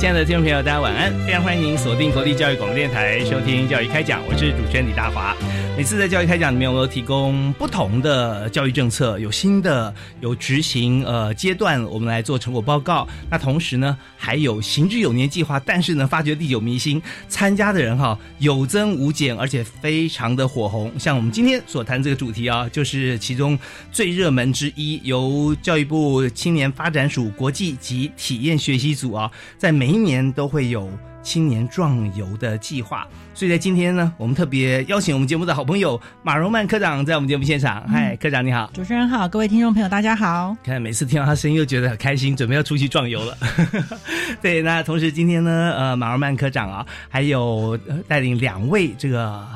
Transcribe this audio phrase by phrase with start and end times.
[0.00, 1.12] 亲爱的听众朋友，大家晚安！
[1.26, 5.36] 非常欢迎您锁定国立教育广播电台收听《教育开讲》，我是主持人李大华。
[5.80, 13.08] 每次在教育开讲里面，我都提供不同的教育政策，有新的，有执行呃阶段，我们来做成果报告。
[13.30, 20.92] 那同时呢，还有行之有年计划，但是呢，发掘历久弥新，参加的人哈有增无减，而且非常的火红。
[20.98, 23.58] 像我们今天所谈这个主题啊，就是其中
[23.90, 30.90] 最热门之一，由教育部青年发展署国际及体验学习组啊，在每一年都会有。
[31.22, 37.86] 青年壮游的计划，所以在今天呢，我们特别邀请我们节目的好朋友马荣曼科长在我们节目现场。
[37.88, 40.56] 嗨，科长你好，主持人好，各位听众朋友大家好。
[40.62, 43.36] 看每次听到他声音，又觉得很开心，准备要出去壮游了。
[44.40, 49.46] 对，那同时今天呢，呃，马荣曼科长啊，还有带领两位这个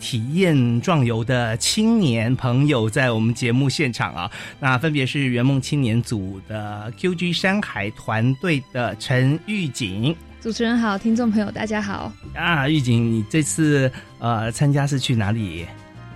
[0.00, 10.14] 体验壮游的青年朋友在我们节目现场啊，那分别是圆梦青年组的 QG 山海团队的陈玉锦。
[10.42, 12.68] 主持人好，听众朋友大家好啊！
[12.68, 15.64] 玉锦，你这次呃参加是去哪里？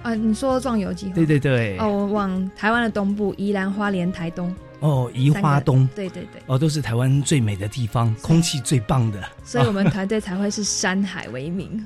[0.03, 1.15] 啊，你说壮游计划？
[1.15, 1.79] 对对对。
[1.79, 4.53] 哦，我往台湾的东部，宜兰花莲台东。
[4.81, 11.85] 哦，宜花东，对对对，哦，都是台湾最美的地方，空气最棒的，所以我们团队才会是山海为名。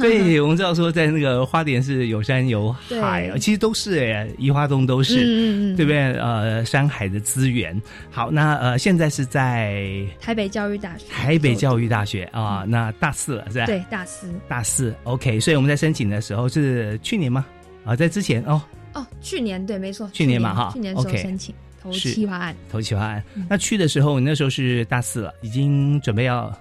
[0.00, 6.12] 对，我们知道说在那个花莲是有山有海，其实都是哎，宜花东都是，嗯嗯对不对？
[6.18, 7.80] 呃，山海的资源。
[8.10, 9.84] 好，那呃，现在是在
[10.20, 13.66] 台北教育大学，台北教育大学啊，那大四了是吧？
[13.66, 15.40] 对，大四，大四，OK。
[15.40, 17.46] 所以我们在申请的时候是去年吗？
[17.84, 18.60] 啊，在之前哦，
[18.92, 21.54] 哦，去年对，没错，去年嘛哈，去年时候申请。
[21.82, 23.22] 投企划案，投企划案。
[23.48, 26.52] 那去的时候，你那时候是大四了，已经准备要。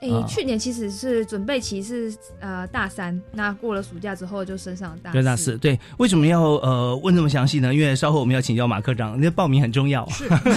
[0.00, 5.10] 哎，去年其实是准备期是呃大三，那过了暑假之后就升上大。
[5.22, 7.72] 大四对，为什么要呃问这么详细呢？
[7.72, 10.06] 因为稍后我们要请教马科长，那报名很重要，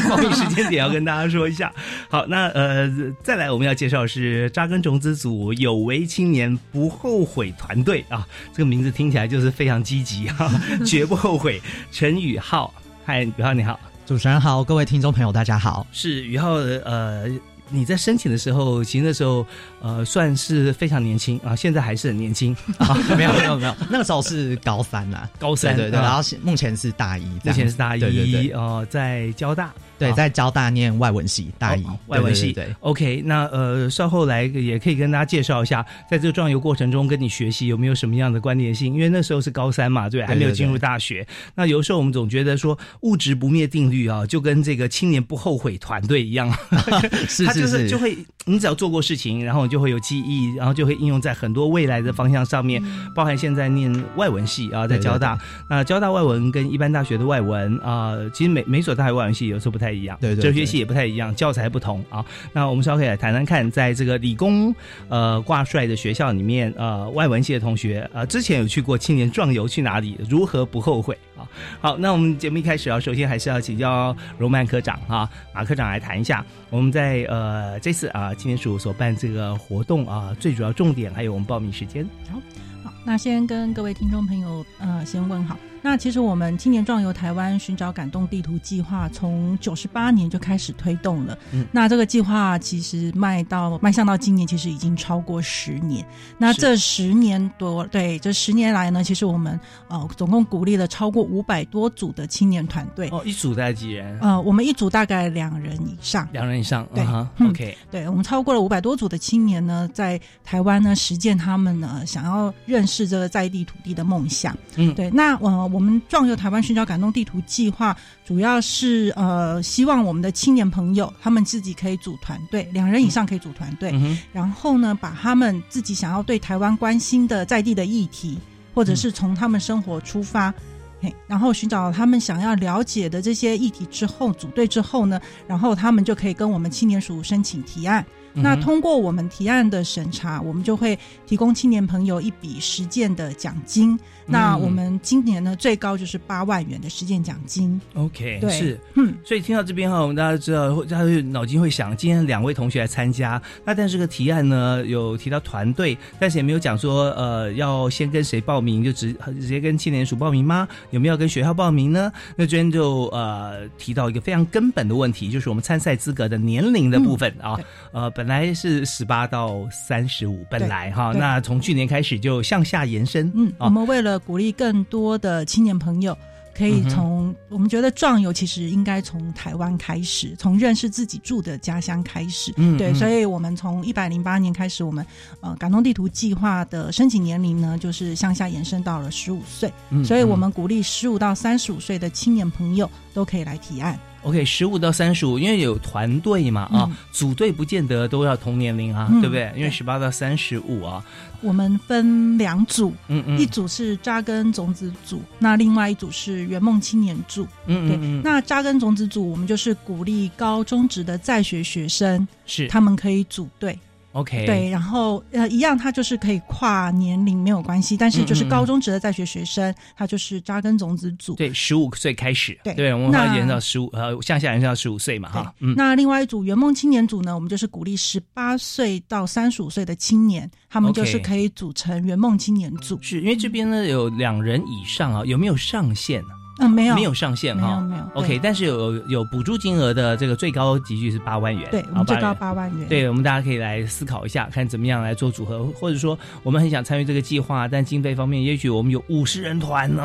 [0.10, 1.72] 报名时间点要跟大家说一下。
[2.10, 2.92] 好，那呃
[3.24, 10.52] 再来我们要介绍是扎根种子组有为青年不后悔团队啊，这个名字听起来就是非常积极啊，
[10.86, 11.62] 绝不后悔。
[11.90, 12.74] 陈宇浩。
[13.08, 17.26] 嗨，宇浩你好，主持人好，各位听众朋友大家好，是宇浩呃。
[17.70, 19.46] 你在申请的时候，其实那时候，
[19.82, 22.56] 呃，算是非常年轻啊，现在还是很年轻。
[22.80, 22.98] 啊。
[23.18, 32.54] 没有没有没有， 那个时候是高三呐，高三对对，然后目前是大一，目前是大一哦，在交大，对，在交大念外文系，大一外文系。
[32.54, 38.94] 对，OK，那呃，稍后来也可以跟大家介绍一下，在这个壮游过程中跟你学习有没有什么样的关联性？
[38.94, 41.28] 因为那时候是高三嘛，对，还没有进入大学。
[41.56, 46.50] 那有时候我们总觉得说物质不灭定律啊，就跟这个青年不后悔团队一样，
[47.28, 47.46] 是。
[47.58, 48.16] 就是就会，
[48.46, 52.84] 你只要做过事情，然后就会有记忆，然后就会应用在很多未来的方向上面，
[53.16, 55.36] 包含现在念外文系啊，在交大，
[55.70, 62.24] 那交大外文跟一般大学的外文啊，其实每每所大学外文系有时候不太一样，对，哲学系也不太一样，教材不同啊。
[62.54, 64.74] 那我们稍后可以来谈谈看，在这个理工
[65.10, 71.42] 呃挂帅的学校里面，呃，外文系的同学啊，之前有去过青年壮游去哪里，如何不后悔啊？
[71.82, 77.48] 好，那我们节目一开始啊，首先还是要请教荣曼科长啊，马科长来谈一下，我们在呃。
[77.48, 82.06] 呃，这次啊，青年署所办这个活动啊，最主要重点还有我们报名时间。
[82.30, 82.40] 好，
[82.84, 85.58] 好，那先跟各位听众朋友呃，先问好。
[85.88, 91.38] 那其实我们青年壮游台湾寻找感动地图计划从九十八年就开始推动了。
[91.54, 96.06] 嗯，那这个计划其实迈到迈向到今年，其实已经超过十年。
[96.38, 99.58] 那这十年多，对这十年来呢，其实我们
[99.88, 103.08] 呃总共鼓励了超过五百多组的青年团队。
[103.14, 104.20] 哦，一组大概几人？
[104.20, 106.28] 呃，我们一组大概两人以上。
[106.34, 107.08] 两人以上，对
[107.48, 107.78] ，OK。
[107.90, 113.08] 对我们超过了五百多组的青年呢，在台湾呢实践他们呢想要认识。
[113.08, 114.54] 这个在地土地的梦想。
[114.76, 115.10] 嗯，对。
[115.12, 117.96] 那呃，我们壮游台湾寻找感动地图计划，
[118.26, 128.38] 主要是呃，希望我们的青年朋友他们自己可以组团队，两人以上可以组团队，嗯然后呢，把他们自己想要对台湾关心的在地的议题，
[128.74, 130.54] 或者是从他们生活出发。
[131.02, 138.06] 嘿，然后寻找他们想要了解的这些议题之后，组队之后呢，然后他们就可以跟我们青年署申请提案。
[138.40, 143.98] 那通过我们提案的审查，我们就会提供青年朋友一笔实践的奖金。
[144.28, 147.82] 那我们今年呢，最高就是八万元的实践奖金。
[147.96, 160.68] OK，对是，嗯，所以听到这边哈，我们大家知道，会大家会脑筋会想，今天两位同学来参加，那但是这个提案呢，有提到团队，但是也没有讲说，呃，要先跟谁报名，就直直接跟青年署报名吗？
[160.92, 162.12] 有没有跟学校报名呢？
[162.36, 167.34] 那这边就呃提到一个非常根本的问题，就是我们参赛资格的年龄的部分。
[167.42, 167.60] 啊，
[167.92, 173.66] 呃，本来是十八到三十五，本来哈，那从去年开始就向下延伸，嗯，啊。
[173.66, 176.18] 我们为了鼓励更多的青年朋友，
[176.58, 182.52] 可以从、我们觉得壮游其实应该从台湾开始，从认识自己住的家乡开始。
[182.54, 185.06] 对，嗯对所以我们从一百零八年开始，我们
[185.40, 194.00] 呃感动地图计划的申请年龄呢，就是向下延伸到了十五岁，嗯所以我嗯们鼓励十五到三十五岁的青年朋友都可以来提案。
[194.24, 199.52] OK，十五到三十五，因为有团队嘛啊，嗯组队不见得都要同年龄啊，嗯对不对？
[199.56, 201.04] 因为对十八到三十五啊，
[201.42, 207.44] 我们分两组，嗯嗯，一组是扎根种子组，那另外一组是圆梦青年组。
[207.66, 213.78] 对，嗯嗯嗯，那扎根种子组，我们就是鼓励高中职的在学学生，是他们可以组队。
[214.18, 221.36] OK，对，然后呃，一样，他就是可以跨年龄没有关系，但是就是高中职的在学学生，他就是扎根种子组。
[221.36, 232.98] 对，十五岁开始，对我们延到十五呃向下延到十五岁嘛哈，嗯，那另外一组圆梦青年组呢，我们就是鼓励十八岁到三十五岁的青年，他们就是可以组成圆梦青年组。
[233.02, 236.30] 是因为这边呢有两人以上啊，有没有上限呢？
[236.60, 237.82] 嗯、没有，没有上限没有哈。
[237.82, 238.04] 没有。
[238.14, 242.88] OK，但是有有补助金额的这个最高集聚是八万元，对，我啊们最高元八万元。
[242.88, 250.04] 对，我们大家可以来思考一下，看怎么样来做组合，或者说我们很想参与这个计划，但经费方面，也许我们有五十人团呢、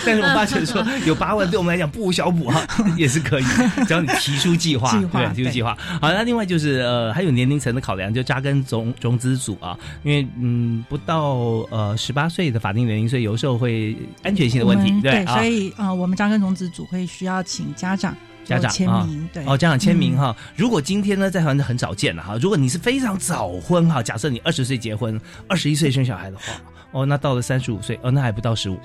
[0.06, 2.66] 但是我发觉说 有八万对我们来讲不无小补啊，
[2.96, 3.44] 也是可以，
[3.86, 5.76] 只要你提出计划，计划对，提出计划。
[6.00, 11.34] 好，那另外就是呃，还有年龄层的考量，就扎根种种子组啊，因为嗯，不到
[11.70, 15.44] 呃十八岁的法定年龄，所以有时候会安全性的问题，对，啊所。
[15.44, 18.14] 以呃，我们扎根种子组会需要请家长
[18.44, 20.36] 家长签啊名，对，哦，家长签名嗯哈。
[20.56, 22.36] 如果今天呢，在台湾很少见了哈。
[22.40, 26.44] 如果你是非常早婚哈，假设你二十岁结婚，二十一岁生小孩的话，
[26.92, 28.78] 哦，那到了三十五岁，哦，那还不到十五。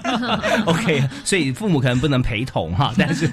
[0.66, 3.30] OK，所以父母可能不能陪同哈，但是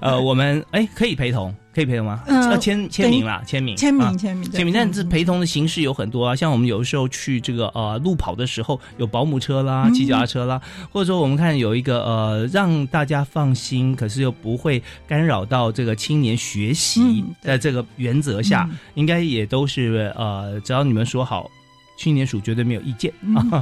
[0.00, 2.22] 呃，我们哎可以陪同，可以陪同吗？
[2.26, 10.60] 呃要签签名啦，签名，签啊名签名签名，但嗯是陪同的形式有很多啊，像我们有的时候去这个呃路跑的时候，有保姆车啦、嗯骑脚踏车啦，
[10.92, 21.50] 或者说我们看有一个呃让大家放心，可是又不会干扰到这个青年学习嗯对的这个原则下，嗯应该也都是呃，只要你们说好，
[21.96, 23.12] 青年署绝对没有意见。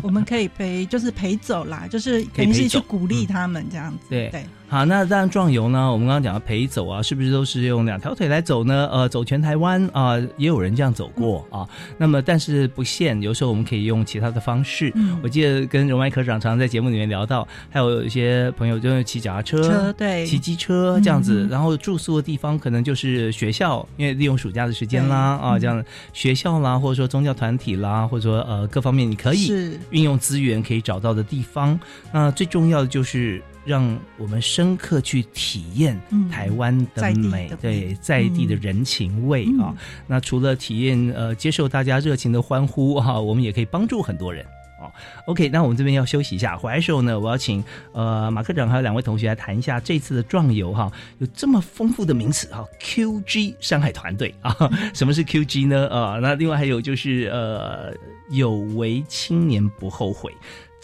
[0.02, 2.50] 我们可以陪，就是陪走啦，就是可以陪走。
[2.50, 4.06] 等于是去鼓励他们这样子。
[4.10, 4.28] 对。
[4.30, 4.44] 对，
[4.74, 8.88] 好，那当然壮游呢，我们刚刚讲的陪走啊，是不是都是用两条腿来走呢？
[8.90, 11.64] 呃，走全台湾啊、也有人这样走过啊。
[11.96, 14.90] 那么，但是不限，有时候我们可以用其他的方式。
[14.96, 25.80] 嗯我记得跟荣迈科长常常在节目里面聊到，还有一些朋友就是骑脚踏车、车对骑机车这样子，嗯然后住宿的地方可能就是学校，因为利用暑假的时间啦啊，这样
[26.12, 31.78] 学校啦，或者说宗教团体啦，或者说呃各方面你可以运用资源可以找到的地方。
[32.10, 39.70] 那最重要的就是让我们深刻去体验嗯台湾的美，的对在地的嗯人情味啊。
[39.70, 44.44] 嗯那除了体验呃接受大家热情的欢呼哈、我们也可以帮助很多人。
[44.80, 44.90] 哦
[45.26, 54.54] ，OK，那我们这边要休息一下，回来的时候呢，我要请呃马科长还有两位同学来谈一下这次的壮游哈，有这么丰富的名词哈，QG 山海团队啊，
[54.92, 55.88] 什么是 QG 呢？
[55.90, 57.94] 呃，那另外还有就是呃
[58.30, 60.30] 有为青年不后悔。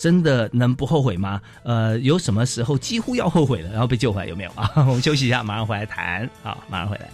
[0.00, 1.42] 真的能不后悔吗？
[1.62, 4.72] 呃，有什么时候几乎要后悔了，然后被救回来有没有啊？
[4.76, 6.26] 我们休息一下，马上回来谈。
[6.42, 7.10] 好，马上回来。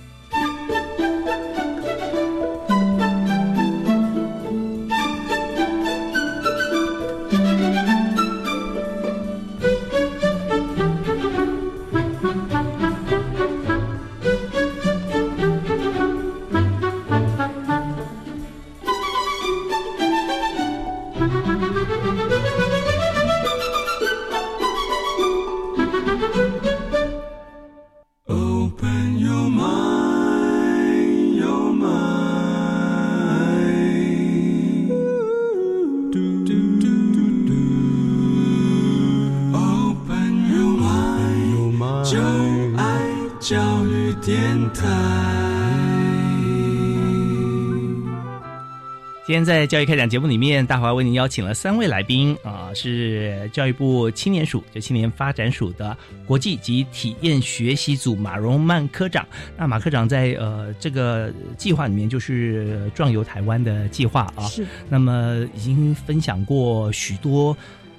[49.36, 59.26] 天在教育开讲节目里面，大华为您邀请了三位来宾啊，是教育部青年署就青年发展署的国际及体验学习组马荣曼科长。
[59.58, 64.66] 那马科长在呃这个计划里面就是壮游台湾的计划啊，是。
[64.88, 67.54] 那么已经分享过许多。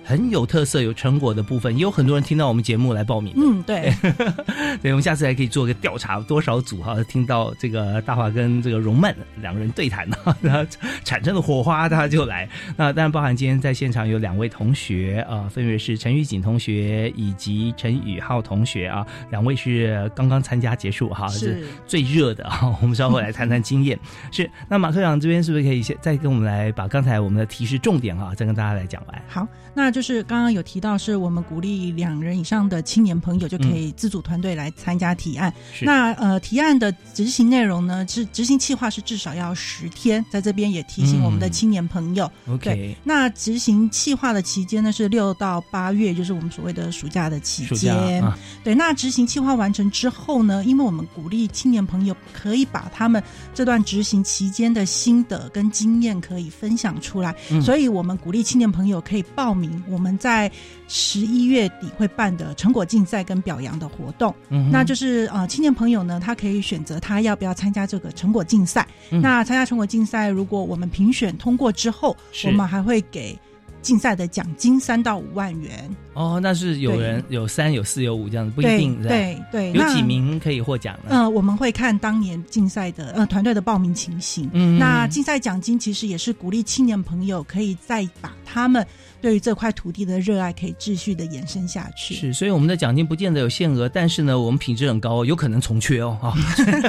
[0.07, 3.33] 很有特色、有成果的部分，也有很多人听到我们节目来报名。
[3.35, 3.93] 嗯，对，
[4.81, 6.95] 对，我们下次还可以做个调查，多少组哈？
[7.09, 10.65] 听到这个大华跟这个荣曼两个人对谈呢，然 后
[11.03, 12.47] 产生了火花，大家就来。
[12.77, 22.73] 那当然包含今天在现场有两位同学啊，分别是陈玉锦同学以及陈宇浩同学啊，两位是刚刚参加结束哈，是最热的哈。
[22.81, 23.99] 我们稍后来谈谈经验。
[24.31, 29.21] 是，那马科长这边是不是可以先再跟我们来把刚才我们的提示重点哈，再跟大家来讲完？
[29.27, 29.45] 好，
[29.77, 29.87] 那。
[29.97, 35.51] 就是刚刚有提到，是我们鼓励两人以上的青年朋友就可以自主团队来参加提案。
[35.81, 42.29] 那呃，提案的执行内容呢，是执行计划是至少要十天，在这边也提醒我们的青年朋友。
[42.47, 48.21] OK，那执行计划的期间呢是六到八月，就是我们所谓的暑假的期间。
[48.65, 53.23] 对，那执行计划完成之后呢，因为我们鼓励青年朋友可以把他们
[53.55, 59.66] 这段执行期间的心得跟经验可以分享出来，所以我们鼓励青年朋友可以报名。
[59.89, 60.51] 我们在
[60.87, 68.87] 十一月底会办的成果竞赛跟表扬的活动，嗯那就是呃，青年朋友呢，他可以选择他要不要参加这个成果竞赛。
[69.09, 73.37] 那参加成果竞赛，如果我们评选通过之后，我们还会给
[73.81, 75.89] 竞赛的奖金三到五万元。
[76.13, 79.71] 哦，那是有人有三有四有五这样子，不一定对对。
[79.71, 81.09] 有几名可以获奖呢？
[81.11, 84.49] 呃，我们会看当年竞赛的呃团队的报名情形。
[84.53, 88.85] 嗯，那竞赛奖金其实也是鼓励青年朋友可以再把他们。
[89.21, 92.15] 对于这块土地的热爱可以继续的延伸下去。
[92.15, 96.17] 是，所以我们的奖金不见得有限额，但是呢，我们品质很高，有可能重缺哦。
[96.21, 96.33] 哈，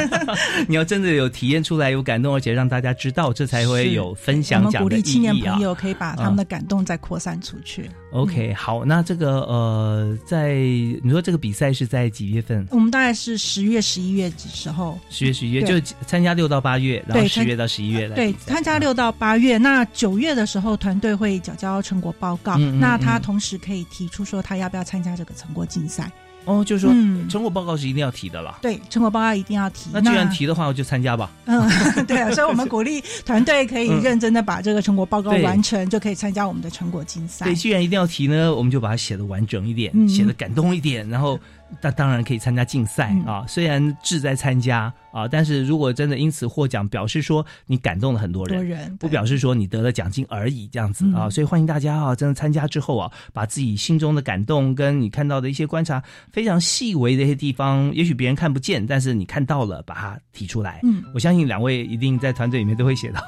[0.68, 7.90] 你要真的有体验出来，有感动，而且让大家知道，这才会有分享奖的鼓励青年朋友可以把他们的感动再扩散出去。
[8.12, 12.66] OK，好，那这个呃，在你说这个比赛是在几月份？
[12.70, 14.98] 我们大概是十月、十一月的时候。
[15.10, 19.58] 十月、十一月就参加六到八月，然后十月到十一月来对，参加六到八月。
[19.58, 22.56] 那九月的时候，团队会缴交成果报告。
[22.56, 26.10] 那他同时可以提出说，他要不要参加这个成果竞赛？
[26.44, 26.90] 哦，就是说，
[27.28, 28.58] 成果报告是一定要提的啦。
[28.62, 29.90] 对，成果报告一定要提。
[29.92, 31.30] 那既然提的话，我就参加吧。
[31.44, 31.68] 嗯，
[32.06, 37.44] 对啊，所以我们鼓励团队可以认真的把这个成果报告完成，就可以参加我们的成果竞赛。
[37.44, 41.38] 对，既然一定要提呢，我们就把它写的完整一点，写的感动一点，然后。
[41.80, 60.80] 那当然可以参加竞赛啊，虽然志在参加啊，但是如果真的因此获奖，表示说你感动了很多人，不表示说你得了奖金而已这样子啊，所以欢迎大家啊，真的参加之后啊，把自己心中的感动跟你看到的一些观察非常细微的一些地方，也许别人看不见，但是你看到了，把它提出来。
[60.84, 63.20] 嗯，我相信两位一定在团队里面都会写到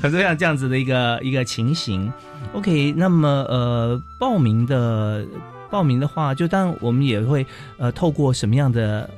[0.00, 2.12] 很多像这样子的一个一个情形。
[2.52, 5.26] OK，那么呃，报名的。
[5.70, 7.46] 报名的话，就当然我们也会
[7.78, 9.08] 呃透过什么样的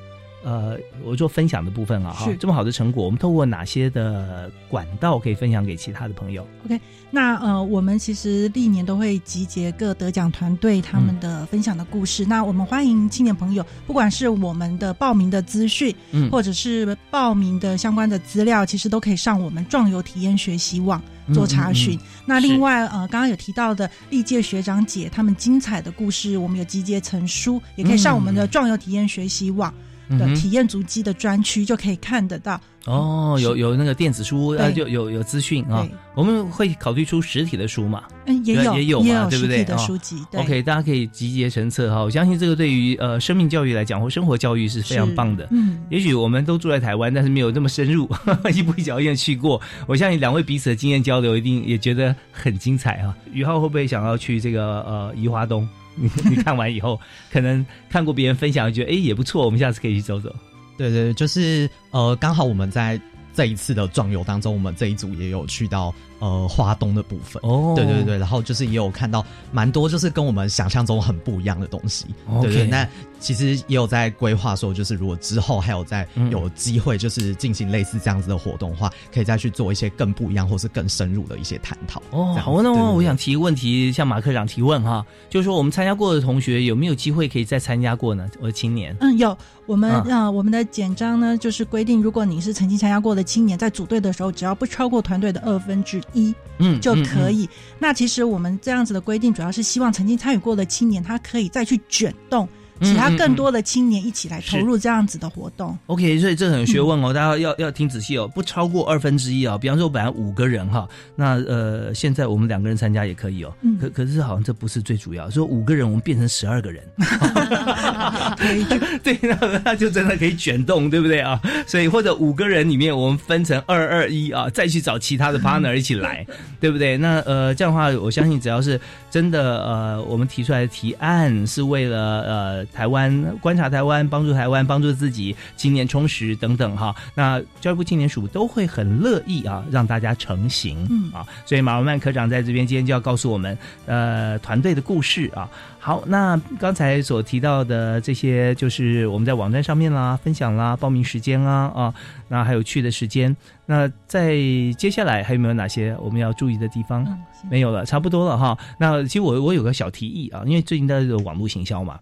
[0.45, 21.03] 呃我做分享的部分啊哈，这么好的成果，我们透过哪些的管道可以分享给其他的朋友？OK，那呃我们其实历年都会集结各得奖团队他们的分享的故事，那我们欢迎青年朋友，不管是我们的报名的资讯，嗯，或者是报名的相关的资料，其实都可以上我们壮游体验学习网。
[21.33, 21.99] 做查询。
[22.27, 29.73] 那另外，呃，刚刚有提到的历届学长姐他们精彩的故事，我们有集结成书，也可以上我们的壮游体验学习网
[30.11, 32.61] 的体验足迹的专区，就可以看得到。
[32.89, 35.87] 哦，有有那个电子书，啊，就有有资讯啊。
[36.15, 38.03] 我们会考虑出实体的书嘛？
[38.27, 39.63] 嗯，也有也有嘛，对不对？
[39.65, 42.03] 的书籍，OK，大家可以集结成册哈。
[42.03, 45.47] 我相信这个对于呃生命教育来讲，或生活教育是非常棒的。
[45.51, 48.09] 嗯，也许我们都住在台湾，但是没有这么深入，
[48.55, 49.61] 一步一脚印去过。
[49.87, 53.15] 我相信两位彼此的经验交流，一定也觉得很精彩啊。
[53.33, 55.69] 宇浩会不会想要去这个呃宜华东？
[56.01, 56.99] 你 你看完以后，
[57.31, 60.35] 可能看过别人分享，觉得哎也不错，我们下次可以去走走。
[60.79, 62.99] 对对，就是呃，刚好我们在
[63.35, 65.95] 这一次的壮游当中，我们这一组也有去到。
[66.21, 72.07] 呃，花东的部分哦，对对对，然后就是也有看到蛮多，就是跟我们想象中很不一样的东西，
[72.43, 72.67] 对对。
[72.67, 72.85] 那
[73.21, 82.03] 其实也有在规划说，就是如果之后还有在有机会，就是进行类似这样子的活动的话，可以再去做一些更不一样或是更深入的一些探讨。
[82.11, 88.29] 哦，好，那么我想提个问题，向马科长提问哈，就是说我们参加过的同学有没有机会可以再参加过呢？
[88.41, 95.99] 我的青年，嗯，有，我们啊，我们的简章呢就是规定，如果你是曾经参加过的青年，在组队的时候，只要不超过团队的二分之。
[96.15, 97.49] 一，嗯，就可以。
[97.79, 102.49] 那其实我们这样子的规定，主要是希望曾经参与过的青年，他可以再去卷动
[102.83, 105.77] 其他更多的青年一起来投入这样子的活动。
[105.87, 109.59] OK，所以这很有学问哦，大家要要听仔细哦，不超过二分之一啊。
[109.59, 113.53] 比方说，本来五个人哈，那呃，现在我们两个人参加也可以哦。
[113.81, 116.83] 可可是好像这不是最主要，说五个人我们变成十二个人，
[119.03, 121.41] 对，那那就真的可以卷动，对不对啊？
[121.67, 126.27] 所以或者五个人里面我们分成二二一啊，再去找其他的 partner 一起来，
[126.61, 126.97] 对不对？
[126.99, 128.81] 那呃，这样的话，我相信只要是
[129.11, 136.95] 真的呃，我们提出来的提案是为了呃台湾观察台湾，帮助台湾，帮助自己青年充实等等哈。
[137.15, 141.27] 那教育部青年署都会很乐意啊，让大家成型嗯啊。
[141.45, 143.57] 所以马文曼科长在这边今天就要告诉我们
[143.87, 145.49] 呃团队的故事啊。
[145.81, 151.95] 好，那刚才所提到的这些，就是我们在网站上面啦，分享啦，报名时间啊啊，
[152.29, 153.35] 那还有去的时间。
[153.65, 154.37] 那在
[154.77, 157.07] 接下来还有没有哪些我们要注意的地方？
[157.51, 158.59] 没有了，差不多了哈。
[158.79, 161.99] 那其实我我有个小提议啊，因为最近在网络行销嘛，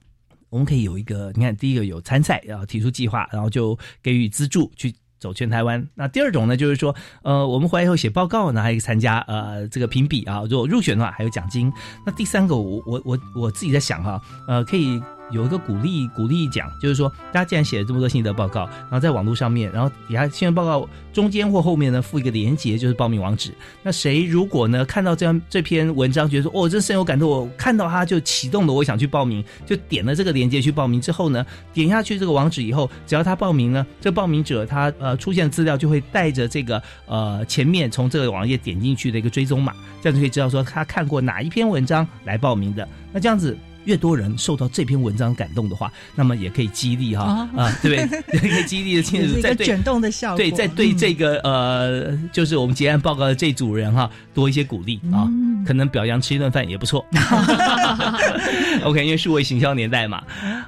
[0.51, 4.95] 我们可以有一个，你看，第一个有参赛，然后提出计划，然后就给予资助去。
[5.19, 5.89] 走全台湾。
[5.95, 10.43] 那第二种呢，就是说，呃，我们回来以后写报告呢，还可以参加呃这个评比啊。
[10.49, 11.73] 如果入选的话，还有奖金。
[12.05, 15.01] 那第三个，我我我我自己在想哈，呃，可以。
[15.31, 23.53] 有一个鼓励鼓励奖，就是说，大家既然写了这么多心得报告，然后在网络上面，然后底下新闻报告中间或后面呢附一个连接，就是报名网址。
[23.83, 31.01] 那谁如果呢看到这样这篇文章，觉得说哦，这深有感动，我看到它就启动了，我想去报名，就点了这个连接去报名。
[31.01, 42.89] 之后呢，点下去这个网址以后，只要他报名呢，这报名者他呃出现资料就会带着这个呃前面从这个网页点进去的一个追踪码，这样就可以知道说他看过哪一篇文章来报名的。
[43.13, 43.57] 那这样子。
[43.87, 48.23] 越多人受到这篇文章感动的话，那么也可以激励哈啊，对不对？
[48.39, 50.37] 可以激励的，进在卷动的效果。
[50.37, 55.27] 对，在对这个呃，就是我们结案报告的这组人哈，多一些鼓励啊，
[55.67, 57.07] 可能表扬吃一顿饭也不错。
[58.85, 60.23] OK，因为数位行销年代嘛。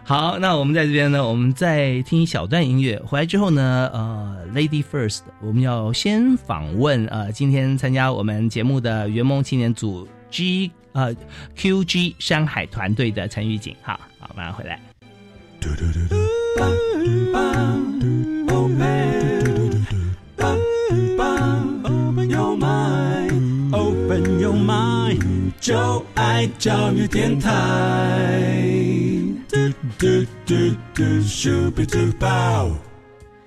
[0.05, 3.01] 好，那我们在这边呢，我们再听一小段音乐。
[3.05, 10.71] 回来之后呢，呃，Lady First，我们要先访问呃，今天参加我们节目的圆梦青年组 G。
[10.99, 11.15] 呃
[11.57, 14.81] ，QG 山海团队的陈玉锦，好好，马上回来。
[25.61, 28.49] 就爱教育电台。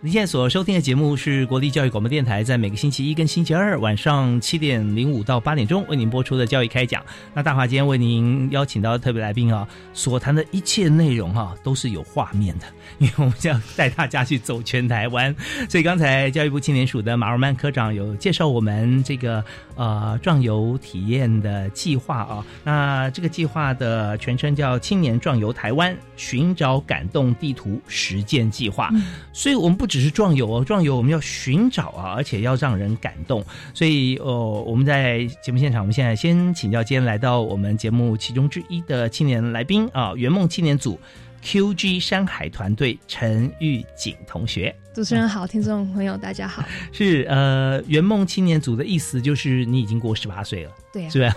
[0.04, 7.06] 你现在所收听的节目是国立教育广播电台，在每个星期一跟星期二晚上七点零五到八点钟为您播出的教育开讲。
[7.36, 12.66] 那大华今天为您邀请到特别来宾啊，所谈的一切内容哈，都是有画面的，
[12.98, 15.36] 因为我们将带大家去走全台湾。
[15.70, 22.44] 所以刚才教育部青年署的马尔曼科长有介绍我们这个呃壮游体验的计划啊。
[22.64, 28.90] 那这个计划的全称叫“青年壮游台湾，寻找感动地图实践计划”。
[29.32, 29.91] 所以我们不。
[29.92, 33.44] 只是壮游哦，壮游我们要寻找啊，而且要让人感动。
[33.74, 40.98] 所以哦，我们在节目现场，我们现在先请教今天来到我们节目其中之一的青年来宾啊，圆梦青年组
[41.44, 44.76] QG 山海团队陈玉锦同学。
[44.94, 46.64] 主持人好，听众朋友大家好。
[46.92, 51.34] 是呃，圆梦青年组的意思就是你已经过十八岁了，对，是吧？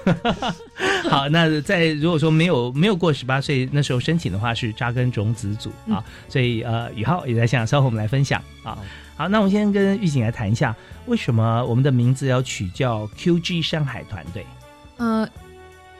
[1.08, 6.04] 好，那在如果说没有没有过十八岁那时候申请的话，是扎根种子组啊。
[6.28, 8.76] 所以呃，宇浩也在现场，稍后我们来分享啊。
[9.16, 10.74] 好，那我们先跟玉锦来谈一下，
[11.06, 14.44] 为什么我们的名字要取叫 QG 山海团队？
[14.96, 15.28] 呃，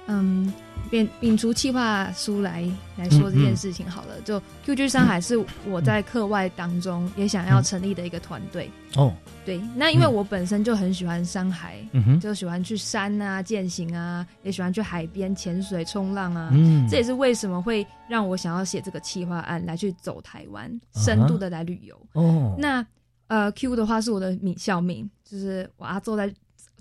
[0.06, 0.52] 嗯。
[0.94, 2.64] 摒摒除计划书来
[2.96, 9.12] 来说这件事情好了，就 QG 山海是我在课外当中也想要成立的一个团队哦。
[9.44, 11.85] 对，那因为我本身就很喜欢山海，
[12.20, 16.50] 就喜欢去山啊践行啊，也喜欢去海边潜水冲浪啊。
[16.52, 22.00] 嗯，这也是为什么会让我想要写这个企划案来去走台湾，深度的来旅游。
[22.12, 22.87] 哦，那
[23.26, 26.33] 呃 Q 的话是我的名小名，就是我要坐在。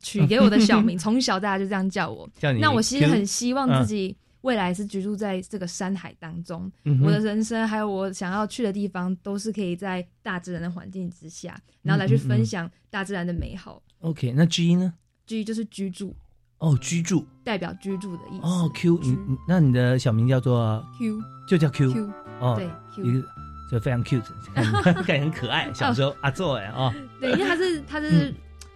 [0.03, 2.29] 取给我的小名， 从小大家就这样叫我。
[2.59, 13.81] 那我其实很希望自己未来是居住在这个山海当中，我的人生还有我想要去的地方，都是可以在大自然的环境之下，然后来去分享大自然的美好。
[14.01, 14.93] OK，那 G 呢
[15.25, 16.13] ？G 就是居住。
[16.59, 18.45] 哦，居住代表居住的意思。
[18.45, 21.91] 哦，Q，你那你的小名叫做 Q，就叫 Q。
[21.91, 23.23] Q，哦，对，Q，
[23.69, 25.69] 就非常 cute，感觉 很可爱。
[25.73, 28.33] 小时候阿作哎哦，对，因为他是他是。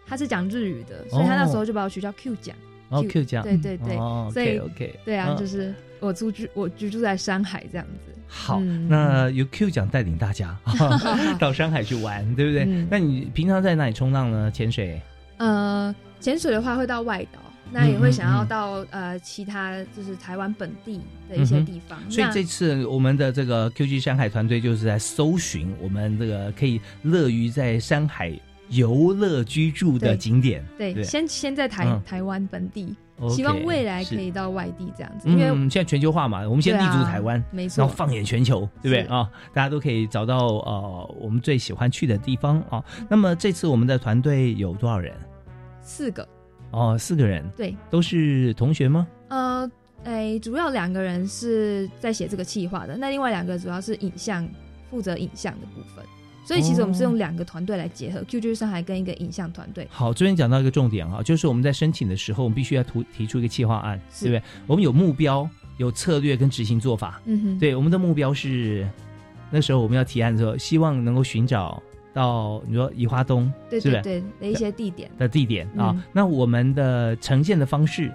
[0.08, 2.56] 他是讲日语的，所以他那时候就把我取叫 Q 讲。
[2.90, 3.98] 哦，Q 奖，对对对，
[4.32, 8.14] 所以 OK，对啊，就是我住居我居住在山海这样子。
[8.30, 10.58] 好，那由 Q 奖带领大家
[11.38, 12.66] 到山海去玩，对不对？
[12.90, 14.50] 那你平常在哪里冲浪呢？
[14.50, 15.02] 潜水？
[15.36, 17.40] 呃，潜水的话会到外岛，
[17.72, 22.00] 那也会想要到呃其他就是台湾本地的一些地方。
[22.10, 28.32] 所以这次我们的这个 QG 山海团队就是在搜寻我们这个可以乐于在山海
[28.70, 30.64] 游乐居住的景点。
[30.78, 32.96] 对，先先在台台湾本地。
[33.32, 39.28] 希望未来可以到外地这样子，因为现在全球化嘛，我们先立足台湾，没错，然后放眼全球，对不对啊？
[39.56, 42.80] 大家都可以找到呃我们最喜欢去的地方啊。
[43.10, 45.16] 那么这次我们的团队有多少人？
[45.82, 46.30] 四个。
[46.70, 49.08] 哦，四个人，对，都是同学吗？
[49.30, 49.72] 呃，
[50.04, 54.48] 哎，主要两个人是在写这个企划的，那另外两个主要是影像
[54.92, 56.06] 负责影像的部分。
[56.48, 59.86] 所以其实我们是用两个团队来结合，QQ 上海跟一个影像团队。
[59.92, 64.42] 好，这边讲到一个重点哈，就是我们在申请的时候，我们必须要提提出一个企划案，对不对？
[64.66, 67.22] 我们有目标、有策略跟执行做法。
[67.26, 67.60] 嗯哼。
[67.60, 68.88] 对，我们的目标是
[69.52, 71.84] 那时候我们要提案的时候，希望能够寻找
[72.14, 76.02] 到你说宜花东，对对对的一些地点的地点啊。
[76.14, 78.10] 那我们的呈现的方式，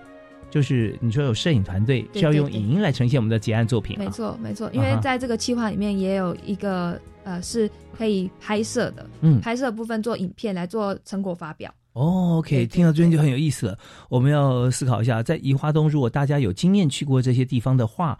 [0.52, 3.98] 就是你说有摄影团队需要用影音来呈现我们的结案作品。
[3.98, 7.00] 没错没错，因为在这个计划里面也有一个。
[7.24, 11.72] 呃，是可以拍摄的，嗯，拍摄部分做影片来做成果发表。
[11.92, 13.78] 哦，OK，听到这边就很有意思了。
[14.08, 18.18] 我们要思考一下，在宜花东，如果大家有经验去过这些地方的话，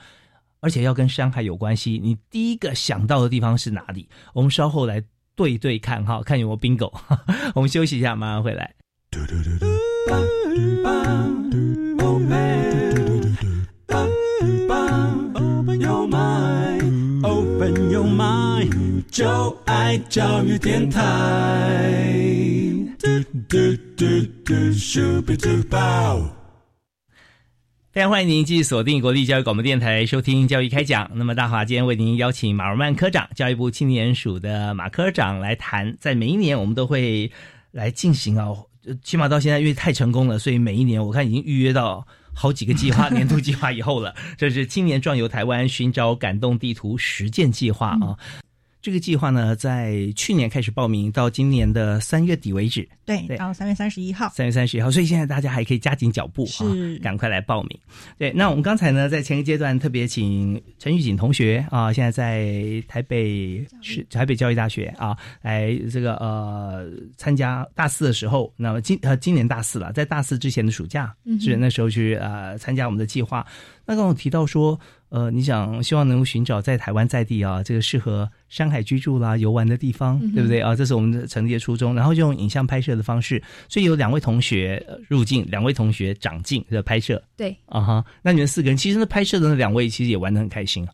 [0.60, 4.08] 而且要跟山海有关系，你第一个想到的地方是哪里？
[4.34, 5.02] 我们稍后来
[5.34, 6.92] 对对看哈， 看有没有 bingo。
[7.56, 8.72] 我们休息一下，马上回来。
[19.12, 21.02] 就爱教育电台。
[27.92, 31.10] 非常欢迎您继续锁定国立教育广播电台收听教育开讲。
[31.12, 35.94] 那么大华今天为您邀请马尔曼科长、教育部青年署的马科长来谈。
[36.00, 37.30] 在每一年我们都会
[37.70, 38.48] 来进行啊，
[39.02, 42.06] 起码到现在因为太成功了，所以每一年我看已经预约到。
[42.34, 48.16] 好几个计划，年度计划以后了，这是青年壮游台湾寻找感动地图实践计划啊。
[48.82, 52.86] 这个计划呢，在去年开始报名，到今年的三月底为止。
[53.06, 54.28] 对，到三月三十一号。
[54.30, 56.66] 三月三十一号，所以现在大家还可以加紧脚步啊，
[57.00, 57.78] 赶快来报名。
[58.18, 73.46] 对，那我们刚才呢，在前一阶段特别请陈玉锦同学啊，现在在台北是台北教育大学啊，来这个呃参加大四的时候，那么今呃今年大四了，在大四之前的暑假，是那时候去呃参加我们的计划。
[73.86, 74.76] 那刚刚提到说。
[75.12, 80.74] 呃，你想希望能够寻找在台湾在地啊，这个适合山海居住啦、游玩的地方，对不对啊？
[80.74, 81.94] 这是我们的成立的初衷。
[81.94, 87.22] 然后就用影像拍摄的方式，所以有两位同学入境，两位同学长进的拍摄。
[87.36, 90.92] 对啊哈，那你们四个人其实那拍摄的那两位其实也玩的很开心啊。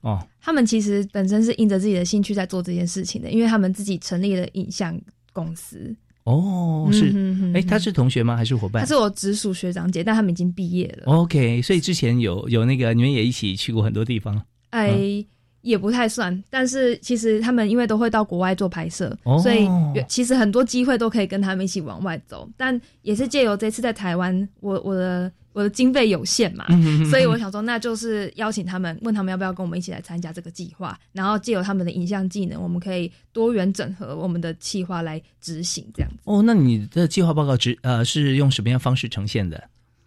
[0.00, 5.00] 哦，他们其实本身是因着自己的兴趣在做这件事情的，因为他们自己成立了影像
[5.32, 5.94] 公司。
[6.30, 8.36] 哦，是，哎，他是同学吗？
[8.36, 8.82] 还是伙伴？
[8.82, 11.12] 他是我直属学长姐，但他们已经毕业了。
[11.12, 14.40] OK，所以之前有有那个你们也一起去过很多地方。
[14.70, 15.24] 哎，
[15.62, 19.68] 也不太算，但是其实他们因为都会到国外做拍摄，所以
[20.08, 22.48] 其实很多机会都可以跟他们一起往外走。
[22.56, 25.30] 但也是借由这次在台湾，我我的。
[25.52, 26.64] 我的经费有限嘛，
[27.10, 36.18] 所以我想说，那就是邀请他们，问他们要不要跟我们一起来参加这个计划，然后借由他们的影像技能，我们可以多元整合我们的计划来执行这样子。
[36.22, 39.60] 哦，那你的计划报告执呃是用什么样方式呈现的？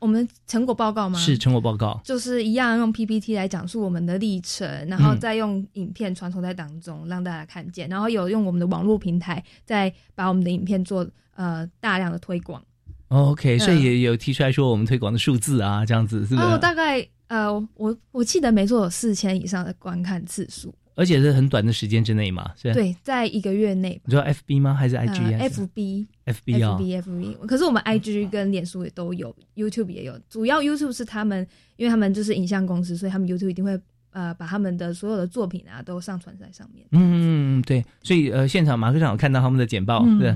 [0.03, 1.17] 我们成果报告吗？
[1.17, 12.61] 是成果报告，就是一样用 PPT 来讲述我们的历程，然后再用影片传送在当中让大家看见，然后有用我们的网络平台再把我们的影片做呃大量的推广。
[13.07, 16.47] OK，所以也有提出来说我们推广的数字啊，这样子是不是？
[16.47, 22.73] 哦，大概呃，我我记得没错，有四千以上的观看次数，而且是很短的时间之内嘛，是？
[22.73, 23.99] 对，在一个月内。
[24.05, 24.73] 你说 FB 吗？
[24.73, 27.45] 还是 IG？FB，FB 啊，FB。
[27.47, 30.19] 可是我们 IG 跟脸书也都有，YouTube 也有。
[30.29, 33.79] 主要 YouTube 是他们，因为他们就是影像公司，所以他们 YouTube 一定会
[34.11, 36.85] 呃把他们的所有的作品啊都上传在上面。
[36.91, 37.83] 嗯，对。
[38.01, 40.35] 所以呃，现场马科长有看到他们的简报，对。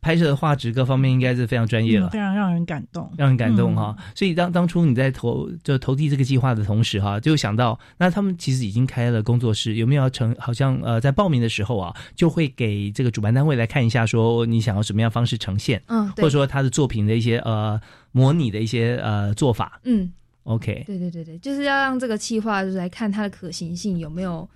[0.00, 3.96] 拍摄的画质各方面应该是非常专业了，非常让人感动，让人感动哈。
[4.14, 10.34] 所以当当初你在投就投递这个计划的同时哈，就想到那他们其实已经开了工作室，有没有要成？
[10.38, 17.80] 好像呃在报名的时候啊，就会给这个主办单位来看一下，说你想要什么样方式呈现，嗯，或者说他的作品的一些呃
[18.12, 20.10] 模拟的一些呃做法，嗯
[20.44, 24.48] ，OK，对对对对，就是要让这个计划就是来看它的可行性有没有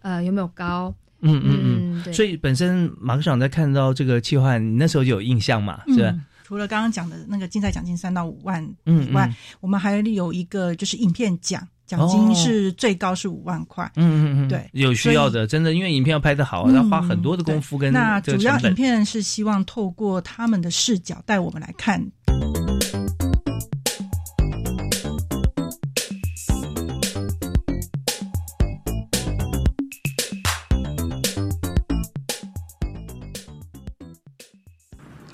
[0.00, 0.94] 呃有没有高。
[1.20, 5.80] 嗯嗯嗯，所以本身马科长在看到这个计划，你那时候就有印象嘛？
[5.88, 6.14] 是吧？
[6.44, 9.28] 除了刚刚讲的那个竞赛奖金三到五万以外，
[9.60, 13.84] 我们还有一个就是影片奖，奖金是最高是五万块。
[13.96, 22.00] 嗯嗯嗯，对，有需要的，真的，因为影片要拍的好，要花很多的功夫跟那主要影片是希望透过他们的视角带我们来看。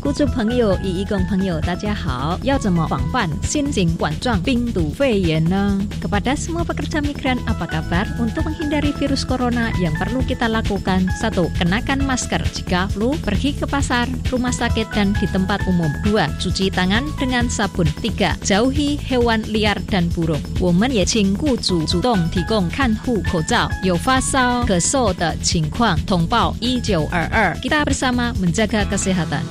[0.00, 2.38] 观众朋友与义工朋友，大家好！
[2.42, 5.78] 要怎么防范新型冠状病毒肺炎呢？
[6.00, 8.08] Kepada semua pekerja migran, apa kabar?
[8.18, 13.68] Untuk menghindari virus corona, yang perlu kita lakukan satu, kenakan masker jika flu, pergi ke
[13.68, 15.92] pasar, rumah sakit dan di tempat umum.
[16.00, 17.84] Dua, cuci tangan dengan sabun.
[18.00, 20.40] Tiga, jauhi hewan liar dan burung.
[20.58, 23.68] 我们也请雇主主动提供看护口罩。
[23.84, 27.54] 有发烧、咳嗽的情况，通报一九二二。
[27.60, 29.44] Kita bersama menjaga kesehatan.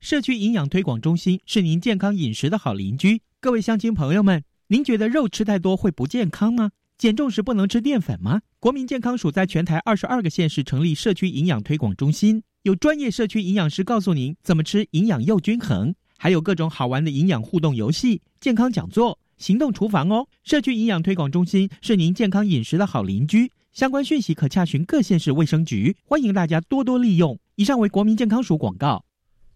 [0.00, 3.20] 社区营养推广中心是您健康饮食的好邻居。
[3.38, 6.70] 各位乡亲朋友们，您觉得肉吃太多会不健康吗？
[6.96, 8.40] 减重时不能吃淀粉吗？
[8.58, 20.26] 国民健康署在全台二十二个县市成立社区营养推广中心，有专业社区营养师告诉您怎么吃营养又均衡，还有各种好玩的营养互动游戏、健康讲座、行动厨房哦。
[20.44, 23.52] 社区营养推广中心是您健康饮食的好邻居。
[23.70, 27.38] 相关讯息可洽询各县市卫生局，欢迎大家多多利用。
[27.56, 29.04] 以上为国民健康署广告。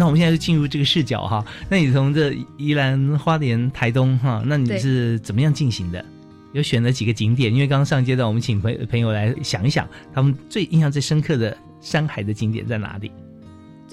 [0.00, 1.44] 那我们现在就进入这个视角哈。
[1.68, 6.02] 那你从这宜兰花莲台东哈，那你是怎么样进行的？
[6.54, 7.52] 有选了几个景点？
[7.52, 13.12] 因为刚刚上阶段，我们请朋朋友来想一想，他们最印象最深刻的山海的景点在哪里？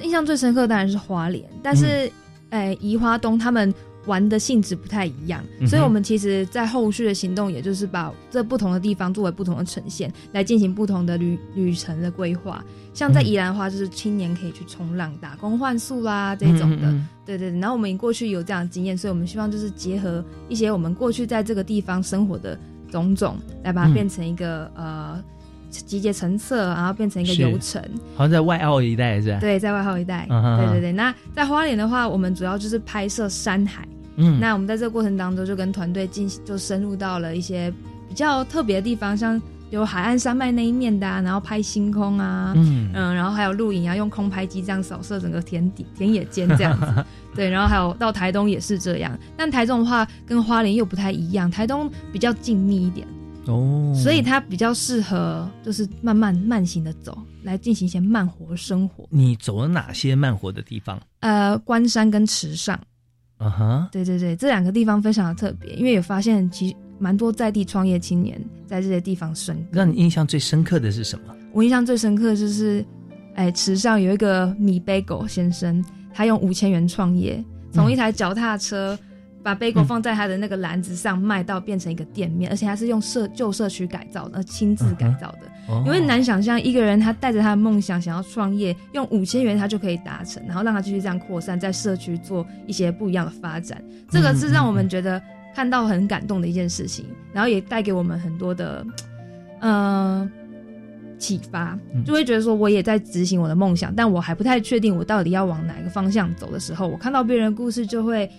[0.02, 2.10] 印象最深刻当然是花莲，但是
[2.52, 3.74] 诶，宜花东他们。
[4.08, 12.64] 玩的性质不太一样，所以我们其实，在后续的行动，也就是把这不同的地方作为不同的呈现，来进行不同的旅旅程的规划。
[12.94, 16.92] 像在宜兰的话，就是青年可以去冲浪、打工换宿啦这种的，
[17.26, 17.60] 对对对。
[17.60, 22.58] 然后我们过去有这样的经验，所以我们希望就是结合一些我们过去在这个地方生活的
[22.90, 25.22] 种种，来把它变成一个呃
[25.70, 27.84] 集结成册，然后变成一个游程。
[28.16, 29.40] 好像在外澳一带是吧？
[29.42, 30.26] 对，在外澳一带。
[30.28, 30.92] 对对对。
[30.94, 33.88] 那在花莲的话，我们主要就是拍摄山海。
[34.18, 37.74] 嗯，那我们在这个过程当中就跟团队进行，就深入到了一些
[38.10, 53.06] 比较特别的地方，像有海岸山脉那一面的，然后拍星空啊，嗯嗯，然后还有露营啊，用空拍机这样扫射整个田底、田野间这样子， 对，然后还有到台东也是这样，但台中的话跟花莲又不太一样，台东比较静谧一点
[53.46, 59.06] 哦，所以它比较适合就是慢慢慢行的走，来进行一些慢活生活。
[59.10, 61.00] 你走了哪些慢活的地方？
[61.20, 62.80] 呃，关山跟池上。
[63.38, 69.56] 啊哈，对对对，这两个地方非常的特别，因为有发现其实蛮多在地创业青年在这些地方生。
[69.72, 71.36] 让你印象最深刻的是什么？
[71.54, 72.86] 我印象最深刻的就是，
[73.36, 78.98] 哎，池上有一个米贝狗先生，他用五千元创业，从一台脚踏车。
[79.44, 85.50] 把贝果放在他的那个篮子上卖到变成一个店面，而且他是用社旧社区改造的，亲自改造的。
[85.86, 93.84] 因为难想象一个人他带着他的梦想想要创业，用五千元他就可以达成，然后让他继续这样扩散，在社区做一些不一样的发展。
[94.10, 95.22] 这个是让我们觉得
[95.56, 98.86] 看到很感动的一件事情，然后也带给我们很多的
[99.62, 100.30] 嗯
[101.18, 108.30] 启发，就会觉得说我也在执行我的梦想，但我还不太确定我到底要往哪个方向走的时候，我看到别人的故事就会。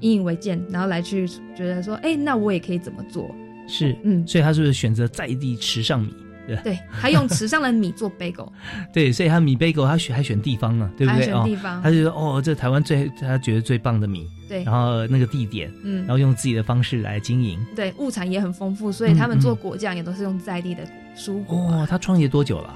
[0.00, 3.28] 引以为鉴，然后来去觉得说，哎，那我也可以怎么做？
[3.66, 6.14] 是，嗯，所以他是不是选择在地吃上米？
[6.48, 8.48] 对，对他用池上的米做 bagel。
[8.92, 11.26] 对，所以他米 bagel 他选还选地方呢，对不对？
[11.26, 14.26] 选地方，他就说，哦，这台湾最他觉得最棒的米。
[14.48, 17.58] 对，然后那个地点，嗯，然后用自己的方式来经营。
[17.76, 20.82] 对，物产也很丰富，所以他们做果酱也都是用在地的
[21.14, 21.58] 蔬果。
[21.58, 22.74] 哦，他创业多久了？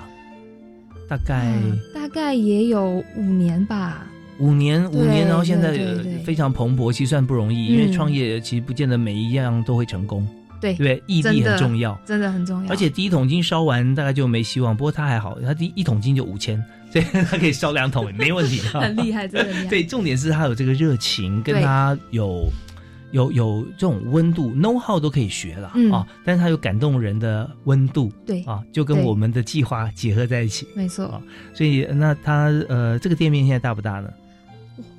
[1.08, 1.54] 大概
[1.94, 4.06] 大概也有五年吧。
[4.38, 5.72] 五年，五年，然后现在
[6.24, 10.26] 非常蓬勃，其实算不容易，因为创业其实不见得每一样都会成功。
[10.62, 12.70] 对对，毅力很重要，真的很重要。
[12.70, 14.74] 而且第一桶金烧完，大概就没希望。
[14.74, 16.56] 不过他还好，他第一桶金就五千，
[16.92, 19.64] 所以他可以烧两桶没问题， 很厉害，真的厉害。
[19.68, 22.48] 对，重点是他有这个热情，跟他有
[23.10, 26.06] 有有这种温度，know how 都可以学了啊。
[26.24, 31.20] 但是他有感动人的温度，对啊，就跟我们的计划结合在一起，没错。
[31.52, 34.08] 所以那他呃，这个店面现在大不大呢？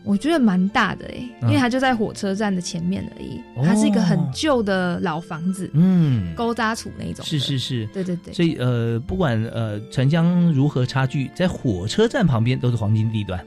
[0.06, 3.42] 我觉得蛮大的哎，因为它就在火车站的前面而已。
[3.66, 7.26] 它是一个很旧的老房子，嗯，勾扎土那种。
[7.26, 8.34] 是是是，对对对。
[8.34, 13.46] 所以呃，不管呃城乡如何差距，在火车站旁边都是黄金地段。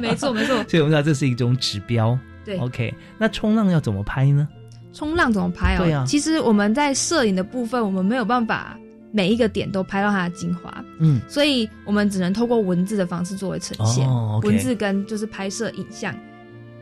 [0.00, 0.56] 没 错没错。
[0.68, 2.18] 所以我们知道这是一种指标。
[2.44, 2.92] 对，OK。
[3.18, 4.48] 那冲浪要怎么拍呢？
[4.92, 5.84] 冲浪怎么拍哦？
[5.84, 6.04] 对啊。
[6.06, 8.76] 其实我们在摄影的部分，我们没有办法。
[9.16, 14.06] 每一个点都拍到它的精华，嗯，所以我们只能透过文字的方式作为呈现，
[14.42, 16.14] 文字跟就是拍摄影像。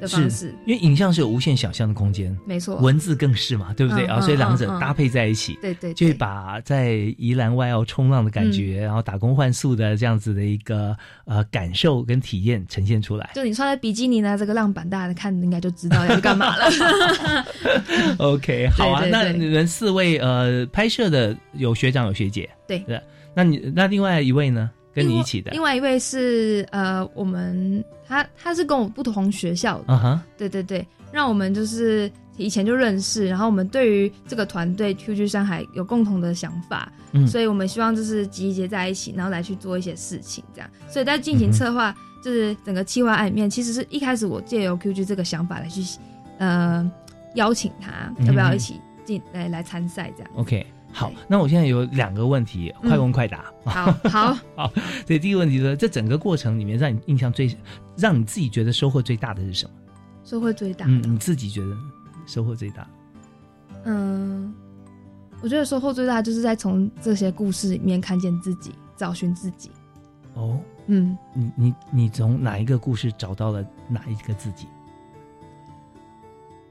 [0.00, 4.20] 的方式，因为影像是有无限想象的空间，没错，文字更是嘛，对不对啊？
[4.20, 13.30] 所以两者搭配在一起，对对，就会把在宜兰外澳冲浪的感觉，然后打工换宿的这样子的一个呃感受跟体验呈现出来。
[13.34, 16.64] 就你穿在比基尼呢，这个浪板，大家看应该就知道要干嘛了。
[18.18, 23.00] OK， 好啊，那你们四位呃拍摄的有学长有学姐，对对，
[23.34, 24.70] 那你那另外一位呢？
[24.94, 45.82] 跟你一起的，另外一位是呃，我们他他是跟我不同学校的，啊对对对，让我们就是以前就认识，然后我们对于这个团队 QG 山海有共同的想法，嗯，所以我们希望就是集结在一起，然后来去做一些事情，这样，所以在进行策划，就是整个企划案里面，其实是一开始我借由 QG 这个想法来去
[46.38, 46.88] 呃
[47.34, 50.64] 邀请他，要不要一起进来来参赛这样，OK。
[50.94, 53.52] 好，那我现在有两个问题，快问快答。
[53.64, 54.72] 好，好， 好。
[55.04, 57.52] 所以第一个问题是，这整个过程里面，让你印象最，
[57.96, 59.72] 让你自己觉得收获最大的是什么？
[60.22, 61.76] 收获最大，嗯，你自己觉得
[62.26, 62.86] 收获最大？
[63.86, 64.54] 嗯，
[65.42, 69.72] 我觉得收获最大就是在从这些故事里面看见自己，找寻自己。
[70.34, 74.68] 哦，嗯，你你你从哪一个故事找到了哪一个自己？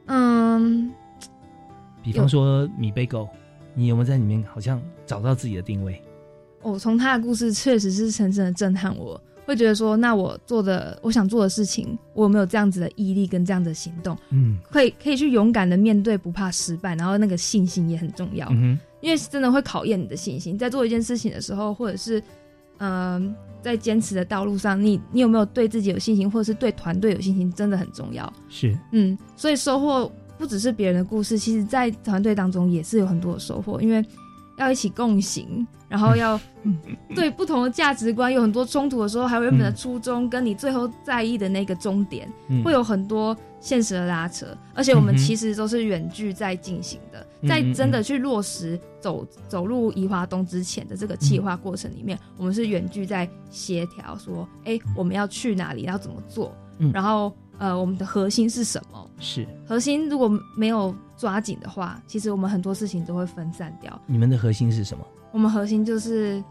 [0.06, 0.90] 嗯，
[2.02, 3.28] 比方说米贝狗。
[3.74, 6.02] 你有没有在里面好像找到自己的定位？
[6.62, 14.18] 我，从他的故事确实是深深的震撼我，会觉得说，那我做的我想做的事情，我有没有这样子的毅力跟这样的行动？
[14.30, 18.48] 嗯，可以可以去勇敢的面对，不怕失败，然后那个信心也很重要。
[18.52, 22.24] 嗯因为真的会考验你的信心，在做一件事情的时候，或者是
[22.78, 28.32] 嗯，在坚持的道路上，你你有没有对自己有信心，或者是对团队有信心，真的很重要。
[28.48, 30.10] 是，嗯，所以收获。
[30.38, 34.04] 不只是别人的故事，其实，在团队当中也是有很多的收获，因为
[34.58, 36.40] 要一起共行，然后要
[37.16, 42.28] 对不同的价值观有很多冲突的时候，还有原本的初衷跟你最后在意的那个终点，
[42.64, 44.46] 会有很多现实的拉扯。
[44.74, 56.56] 而且我们其实都是远距在进行的，在真的去落实走走入宜华东之前的这个计划过程里面，我们是远距在协调，说，哎，我们要去哪里，要怎么做，
[56.92, 57.32] 然后。
[57.58, 59.10] 呃，我们的核心是什么？
[59.20, 64.00] 是核心如果没有抓紧的话，其实我们很多事情都会分散掉。
[64.06, 65.06] 你们的核心是什么？
[65.32, 66.44] 我们核心就是，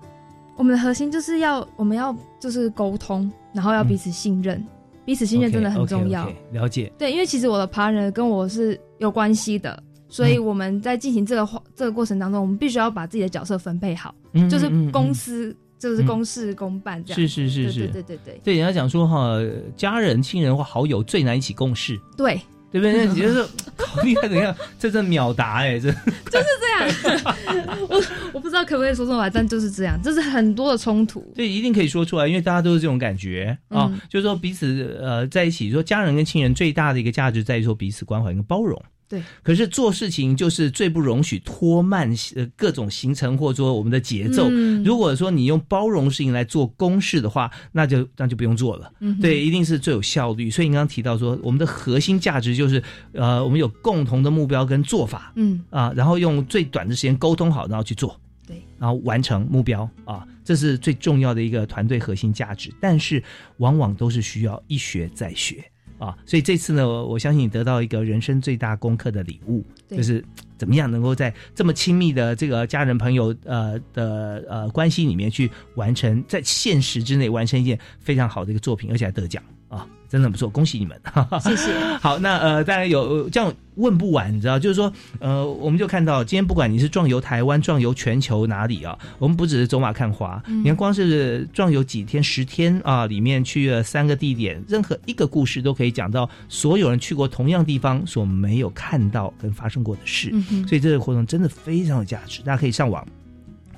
[0.57, 4.65] 我们的核心就是要我们要就是沟通，然后要彼此信任，
[5.05, 6.31] 彼此信任真的很重要。
[6.53, 6.93] 了解。
[6.99, 14.15] 对，因为其实我的 partner 跟我是有关系的，所以我们在进行这个这个过程当中，我们必须要把自己的角色分配好，
[14.49, 15.55] 就是公司。
[15.83, 18.41] 就是公事公办这样，是是是是，对对对对。
[18.45, 19.37] 对人家讲说哈，
[19.77, 22.41] 家人、亲人或好友最难一起共事，对
[22.71, 22.93] 对不对？
[23.05, 23.43] 那你就是
[23.77, 24.29] 好厉害？
[24.29, 24.55] 怎样？
[24.79, 25.91] 这这秒答哎，这
[26.31, 27.37] 就是这样。
[27.91, 31.21] 我我不知道可不可以说出来，但就是这样，这是很多的冲突。
[31.35, 38.81] 对，一定可以说出来，因为大家都是这种感觉啊，就是说彼此呃在一起，说家人跟亲人最大的一个价值在于说彼此关怀跟包容。
[39.13, 44.49] 对，可是做事情就是最不容许拖慢呃各种行程或者说我们的节奏。
[44.83, 48.91] 如果说你用包容事情来做公事的话，那就那就不用做了。
[49.01, 50.49] 嗯对，一定是最有效率。
[50.49, 55.31] 所以你刚刚提到说，我们的核心价值就是呃，我们有共同的目标跟做法。
[55.37, 58.19] 嗯啊，然后用最短的时间沟通好，然后去做。
[58.47, 62.73] 对，然后完成目标啊，这是最重要的一个团队核心价值。
[62.81, 63.23] 但是
[63.59, 65.63] 往往都是需要一学再学。
[66.03, 70.25] 啊，所以这次呢，我相信你得到一个人生最大功课的礼物，就是
[70.59, 79.41] 怎么样能够在这么亲密的这个家人朋友呃的呃关系里面去完成，在现实之内完成一件非常好的一个作品，而且还得奖
[79.77, 79.87] 啊。
[80.13, 81.01] 真的不错，恭喜你们！
[81.41, 81.73] 谢谢。
[81.99, 100.31] 好，那呃，当然有这样问不完，你知道，就是说，呃，我们就看到今天不管你是壮游台湾、壮游全球哪里啊，我们不只是走马看花，你看光是壮游几天、十天啊，里面去了三个地点，任何一个故事都可以讲到所有人去过同样地方所没有看到跟发生过的事，
[100.69, 103.03] 所以这个活动真的非常有价值，大家可以上网。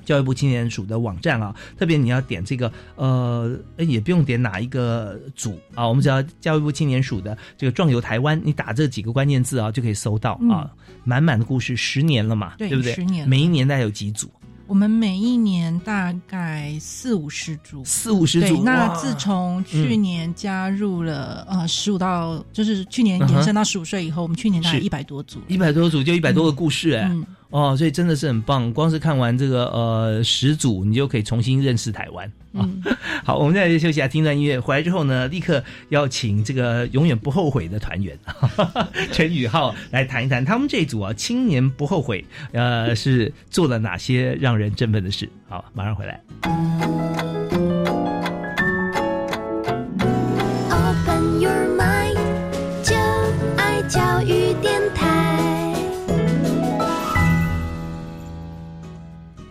[0.05, 10.71] 教育部青年署的网站啊，特别你要点这个呃，也不用点哪一个组啊，我们只要教育部青年署的这个“壮游台湾”，你打这几个关键字啊，就可以搜到啊，
[11.03, 12.93] 满满的故事，十年了嘛，对不对？
[12.93, 14.29] 十年，每一年大概有几组？
[14.67, 18.63] 我们每一年大概四五十组，四五十组。
[18.63, 27.11] 那自从去年加入了呃十五到，就是去年延伸到十五岁以后，我们去年大概一百多组，一百多组就一百多个故事哎。
[27.55, 28.73] 哦，所以真的是很棒。
[28.73, 32.67] 光是看完这个呃十组，你就可以重新认识台湾啊。
[33.23, 34.59] 好，我们再休息下，听段音乐。
[34.59, 38.19] 回来之后呢，立刻要请这个永远不后悔的团员
[39.13, 45.29] 陈宇浩来谈一谈他们这组啊，青年不后悔，呃，是做了哪些让人振奋的事。
[45.47, 47.44] 好，马上回来。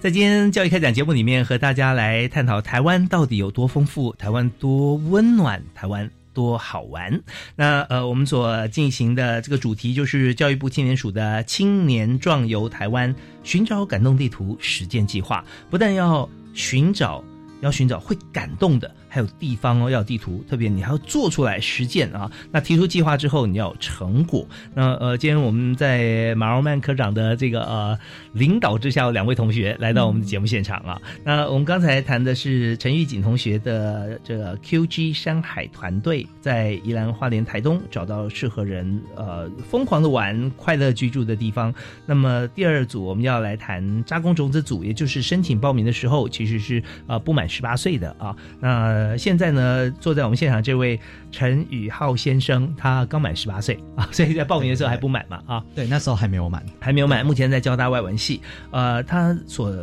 [0.05, 7.23] 在今天教育开讲节目里面，和大家来探讨台湾到底有多丰富，台湾多温暖，台湾多好玩。
[7.57, 17.25] 那呃，我们所进行的这个主题就是教育部青年署的“青年壮游台湾，寻找感动地图”实践计划，不但要寻找，
[17.63, 18.95] 要寻找会感动的。
[19.15, 22.29] 还有地方哦，要地图，特别你还要做出来实践啊。
[22.51, 24.45] 那提出计划之后，你要有成果。
[24.75, 27.97] 那呃，今天我们在马荣曼科长的这个呃
[28.33, 31.01] 领导之下，有两位同学来到我们的节目现场啊。
[31.23, 41.73] 那我们刚才谈的是陈玉锦同学的这个 QG 山海团队，在宜兰花莲台东找到适合人呃疯狂的玩、快乐居住的地方。
[42.05, 48.35] 那么第二组我们要来谈扎工种子组，也就是申请报名的时候其实是呃不满十八岁的啊。
[48.59, 50.99] 那呃，现在呢，坐在我们现场这位
[51.31, 55.65] 陈宇浩先生，他刚满十八岁 啊，所以在报名的时候还不满嘛啊？
[55.75, 57.25] 对，那时候还没有满，还没有满。
[57.25, 58.41] 目前在交大外文系，
[58.71, 59.77] 呃，他所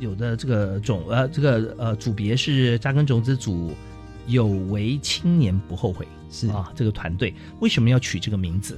[0.00, 3.72] 有的这个种呃，这个呃组别是扎根种子组，
[4.26, 8.76] 有为青年不后悔是啊，这个团队为什么要取这个名字？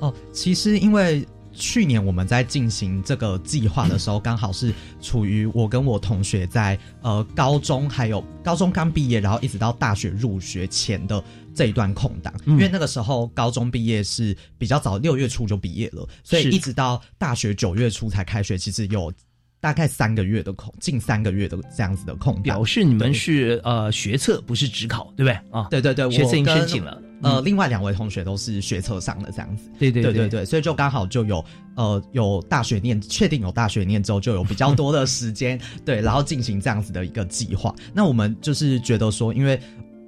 [0.00, 1.26] 哦，其实因为。
[1.56, 11.22] 去年我们在进行这个计划的时候，刚好是处于我跟我同学在呃高中还有高中刚毕业，然后一直到大学入学前的
[11.54, 12.32] 这一段空档。
[12.46, 19.12] 因为那个时候高中毕业是比较早，六月初就毕业了，所以一直到大学九月初才开学，其实有
[19.66, 22.40] 大概三个月的空，近三个月的这样子的空。
[22.40, 25.66] 表示你们是呃学测，不是职考，对不对啊？
[25.68, 27.02] 对对对，学测已经申请了。
[27.20, 31.44] 呃，另外两位同学都是学测上的这样子，对对对对对，所以就刚好就有
[31.74, 37.74] 呃有大学念，确定有大学念之后，就有比较多的时间， 对，然后进行这样子的一个计划。
[37.92, 39.60] 那我们就是觉得说，因为。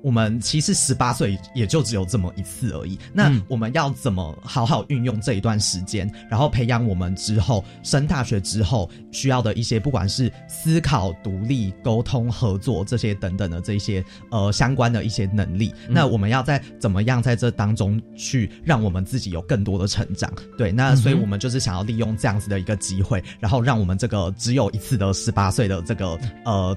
[0.03, 2.99] 我们其实十八岁也就只有这么一次而已。
[3.13, 15.75] 那我们要怎么好好运用这一段时间，然后培养我们之后升大学之后需要的一些，不管是思考、独立、沟通、合作这些等等的这些呃相关的一些能力。
[15.89, 20.33] 那我们要在怎么样在这当中去让我们自己有更多的成长？
[20.57, 26.77] 对，那所以我们就是想要利用这样子的一个机会，然后让我们这个只有一次的十八岁的这个呃。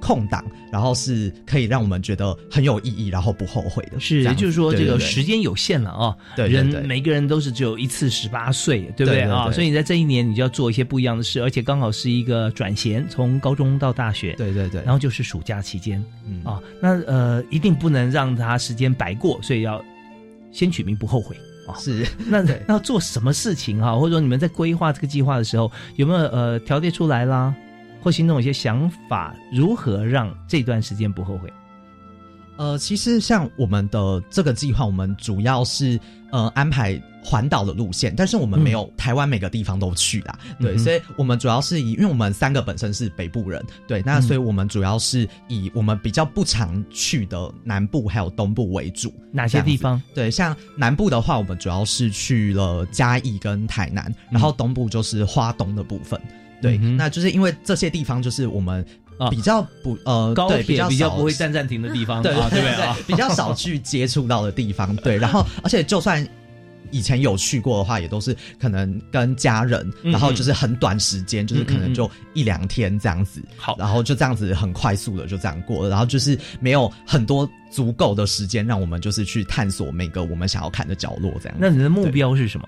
[0.00, 3.98] 空档，然后是可以让我们觉得很有意义，然后不后悔的。
[4.00, 6.16] 是，也就是说，这个时间有限了啊。
[6.36, 9.50] 对，人每个人都是只有一次十八岁，对不对啊？
[9.52, 14.32] 所以你在这一年，你就要做一些不一样的事，而且刚好是一个转衔，从高中到大学。
[14.34, 14.82] 对对对。
[14.82, 19.84] 然后就是暑假期间，嗯啊，那呃，一定不能让他时间白过，所以要
[20.52, 21.36] 先取名不后悔
[21.66, 21.74] 啊。
[21.78, 22.06] 是。
[22.26, 23.96] 那要做什么事情哈？
[23.96, 27.54] 或者说你们在规划这个计划的时候，有没有呃条列出来啦？
[28.00, 31.52] 或心中有些想法，如何让这段时间不后悔？
[32.56, 35.96] 呃，其实像我们的这个计划，我们主要是
[36.32, 40.36] 呃安排环岛的路线，但是我们没有台湾每个地方都去啦。
[40.58, 49.14] 对，所以我们主要是以，因为我们三个本身是北部人，对，那所以我们主要是以我们比较不常去的南部还有东部为主。
[49.30, 50.02] 哪些地方？
[50.12, 56.20] 对，像南部的话，我们主要是去了嘉义跟台南，然后东部就是花东的部分。
[56.60, 58.84] 对，那就是因为这些地方就是我们
[59.30, 64.94] 比较不呃高铁比较不会站暂停的地方， 对对对啊，比较 少去接触到的地方。
[64.96, 66.26] 对，然后而且就算
[66.90, 73.42] 以前有去过的话，也都是可能跟家人，然后就是很短时间，就是可能就一两天这样子。
[73.56, 81.58] 好，然后就这样子很快速的就这样过了，然后就是没有很多足够的时间让我们就是去探索每个我们想要看的角落这样。
[81.60, 82.66] 那你的目标是什么？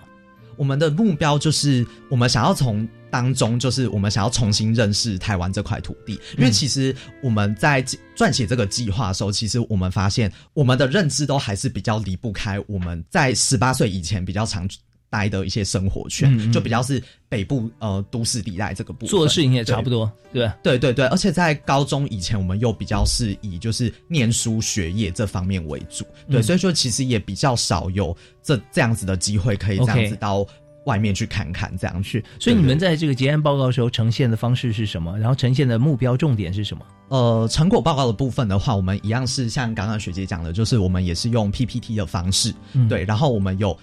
[0.60, 2.86] 我们的目标就是我们想要从。
[3.12, 7.82] 当中就是我们想要重新认识台湾这块土地，因为其实我们在
[8.16, 14.68] 撰写这个计划的时候，其实我们发现我们的认知都还是比较离不开我们在十八岁以前比较常
[15.10, 30.46] 待的一些生活圈，就比较是北部呃都市地带这个部分，做的事情也差不多，对对对对，而且在高中以前，我们又比较是以就是念书学业这方面为主，对，所以说其实也比较少有这这样子的机会可以这样子到。
[30.86, 32.24] 外面去看看，这样去。
[32.40, 35.16] 所以你们在这个结案报告的时候呈现的方式是什么？
[35.18, 36.82] 然后呈现的目标重点是什么？
[37.08, 42.52] 呃，成果报告的部分的话，我们一样是像刚刚学姐讲的，就是我们也是用 PPT 的方式，
[42.88, 43.04] 对。
[43.04, 43.78] 然后我们有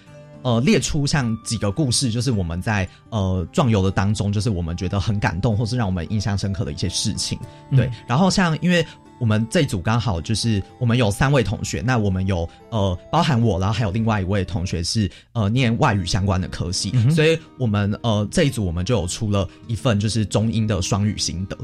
[0.48, 7.38] 呃列出像几个故事，就是我们在呃壮游的当中，就是我们觉得很感动，或是让我们印象深刻的一些事情，
[7.72, 7.92] 对。
[8.08, 8.86] 然后像因为。
[9.20, 21.58] 我们这一组刚好就是我们有三位同学，那我们有呃包含我，然后还有另外一位同学是呃念外语相关的科系，所以我们呃这一组我们就有出了一份就是中英的双语心得。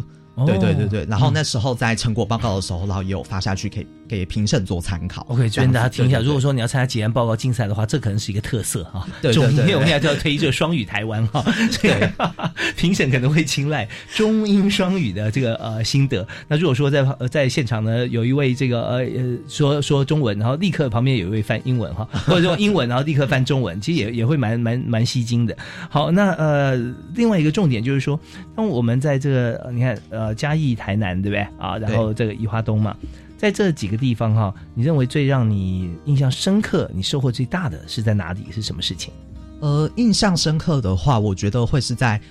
[0.48, 3.86] 对对对对，然后那时候在成果报告的时候，然后也有发下去给
[4.16, 5.26] 给评审做参考。
[5.30, 9.08] OK，这边大家听一下，如果说你要参加结案报告竞赛的话，这可能是一个特色哈。
[9.22, 11.46] 对对对，因为我们要要推这个双语台湾哈，
[11.80, 12.10] 对，
[12.76, 16.28] 评审可能会青睐中英双语的这个呃心得。
[16.48, 25.56] 那如果说在在现场呢，有一位这个呃呃说说中文，然后立刻旁边有一位翻英文哈，或者用英文然后立刻翻中文， 其实也也会蛮蛮蛮吸睛的。
[25.90, 26.76] 好，那呃
[27.14, 28.20] 另外一个重点就是说，
[28.56, 30.24] 当我们在这个你看呃。
[30.24, 31.78] 呃，嘉义、台南，对不对啊？
[31.78, 32.96] 然后这个宜花东嘛，
[33.44, 38.46] 在这几个地方哈，你认为最让你印象深刻、你收获最大的是在哪里？
[38.54, 39.14] 是什么事情？
[39.60, 42.22] 呃，印象深刻的话，我觉得会是在。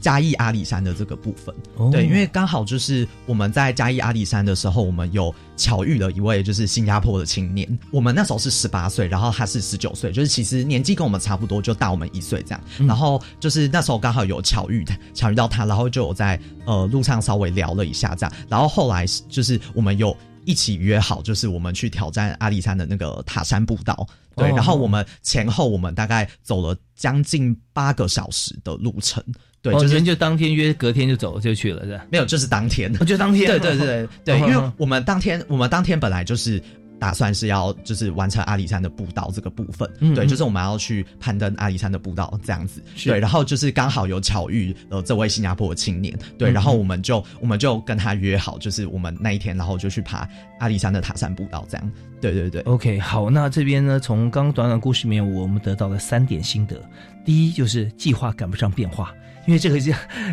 [0.00, 1.54] 嘉义阿里山的这个部分，
[1.92, 7.78] 对，因为刚好就是我们在嘉义阿里山的时候，我们有巧遇了一位就是新加坡的青年。
[7.92, 12.60] 我们那时候是十八岁，然后他是十九岁，就是其实年纪跟我们差不多，就大我们一岁这样。
[12.78, 18.32] 然后就是那时候刚好有巧遇巧遇到他，然后就有在呃路上稍微聊了一下这样。
[18.48, 24.06] 然后后来就是我们有一起约好，就是我们去挑战阿里山的那个塔山步道。
[24.34, 29.22] 对，然后我们前后我们大概走了将近八个小时的路程。
[29.60, 32.04] 对，就是就当天约，隔天就走就去了，是吧？
[32.10, 33.46] 没有，就是当天，就当天。
[33.46, 36.60] 对对对对，因为我们当天，我们当天本来就是
[37.02, 42.80] 打算是要就是完成阿里山的步道这个部分，嗯对，就是我们要去攀登阿里山的步道这样子。
[43.04, 50.28] 对，然后就是刚好有巧遇呃这位新加坡的青年，对，然后我们就我们就跟他约好，就是我们那一天，然后就去爬
[50.60, 51.90] 阿里山的塔山步道这样。
[52.20, 56.80] 对对对，OK，好，那这边呢，从刚刚短短故事里面，我们得到了三点心得。
[57.24, 59.12] 第一就是计划赶不上变化。
[59.46, 59.92] 因为这个是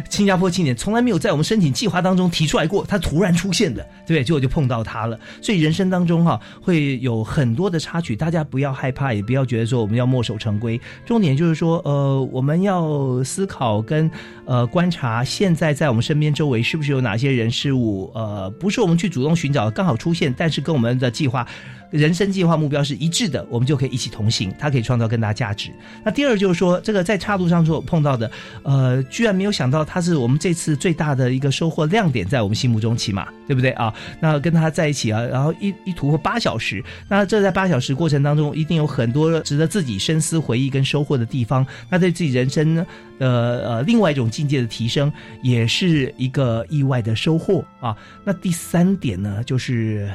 [0.10, 4.24] 新加坡青年从来没有在我们申请计划当中提出来过，他突然出现的，对？
[4.24, 5.20] 结果就碰到他了。
[5.42, 10.80] 所以人生当中哈会有很多的插曲，大家不要害怕，也不要觉得说我们要墨守成规。
[11.06, 14.10] 重点就是说，呃，我们要思考跟
[14.46, 21.48] 呃观察，现在在我们身边周围是不是有哪些人事物，呃，不是我们去主动寻找，刚好出现，但是跟我们的计划。
[21.92, 25.72] 人生计划目标是一致的，我们就可以一起同行，它可以创造更大价值。
[26.04, 28.30] 那第二就是说，这个在岔路上所碰到的，
[28.64, 33.94] 呃，居然没有想到他是我们这次最大的一个收获亮点，在我们心目中起码，对不对啊？
[34.20, 41.66] 那跟他在一起啊，然后一一途八小时，那这在八小时过程当中，一定有很多值得自己深思、回忆跟收获的地方。
[41.90, 42.86] 那对自己人生呢，
[43.18, 43.28] 呃
[43.68, 45.12] 呃，另外一种境界的提升，
[45.42, 47.98] 也是一个意外的收获啊。
[48.24, 50.08] 那第三点呢，就是。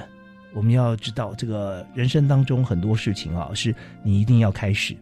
[0.55, 4.97] 我们要知道，这个人生当中很多事情啊，是你一定要开始。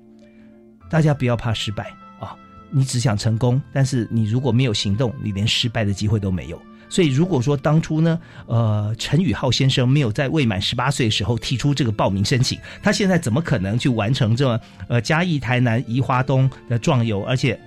[0.90, 2.34] 大家不要怕失败啊，
[2.70, 6.60] 你只想成功，但是你如果没有行动，你连失败的机会都没有。
[6.88, 17.58] 所以，如果说当初呢，呃，陈宇浩先生没有在未满十八岁的时候提出这个报名申请，他现在怎么可能去完成这呃嘉义、台南、宜花东的壮游，而且？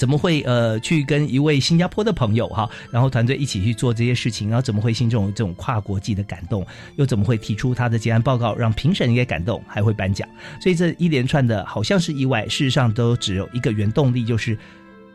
[0.00, 6.66] 怎么会呃去跟一位新加坡的朋友哈，然后团队一起去做这些事情，然后怎么会心中有这种跨国际的感动？
[6.96, 10.26] 又怎么会提出他的结案报告，让评审也感动，还会颁奖？
[10.58, 14.56] 所以这一连串的好像是意外，事实上都只有一个原动力，就是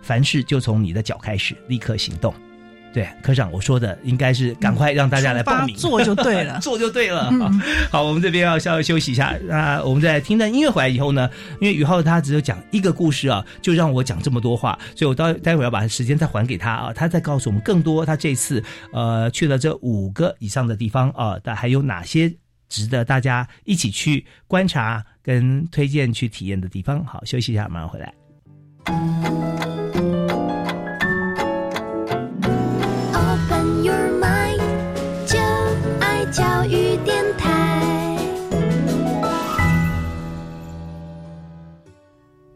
[0.03, 2.31] 凡事就从你的脚开始，立刻行动。
[2.95, 7.29] 对，科长，我说的应该是赶快让大家来报名， 做就对了，做就对了。
[7.91, 9.37] 好，我们这边要稍微休息一下。
[9.43, 11.29] 那我们在听到音乐回来以后呢，
[11.59, 18.05] 因为宇浩他只有讲一个故事啊，就让我讲这么多话，所以我待待会儿要把时间再还给他啊，他再告诉我们更多。
[18.05, 22.33] 他这次呃去了这五个以上的地方啊，但还有哪些
[22.69, 27.05] 值得大家一起去观察跟推荐去体验的地方？
[27.05, 28.13] 好，休息一下，马上回来。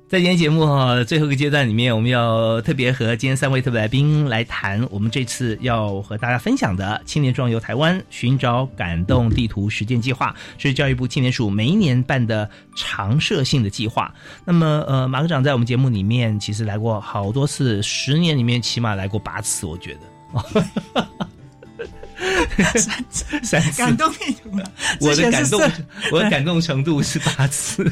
[0.10, 14.12] 在今天节目哈最后一个阶段里面，我们要特别和今天三位特别来宾来谈我们这次要和大家分享的青年壮游台湾寻找感动地图实践计划，是教育部青年署每一年办的常设性的计划。
[14.44, 21.06] 那么呃，马科长在我们节目里面其实来过好多次，十年里面起码来过八次，我觉得。
[22.76, 24.52] 三次，三次感动地图
[25.00, 25.62] 我的感动，
[26.12, 27.90] 我的感动程度是八次，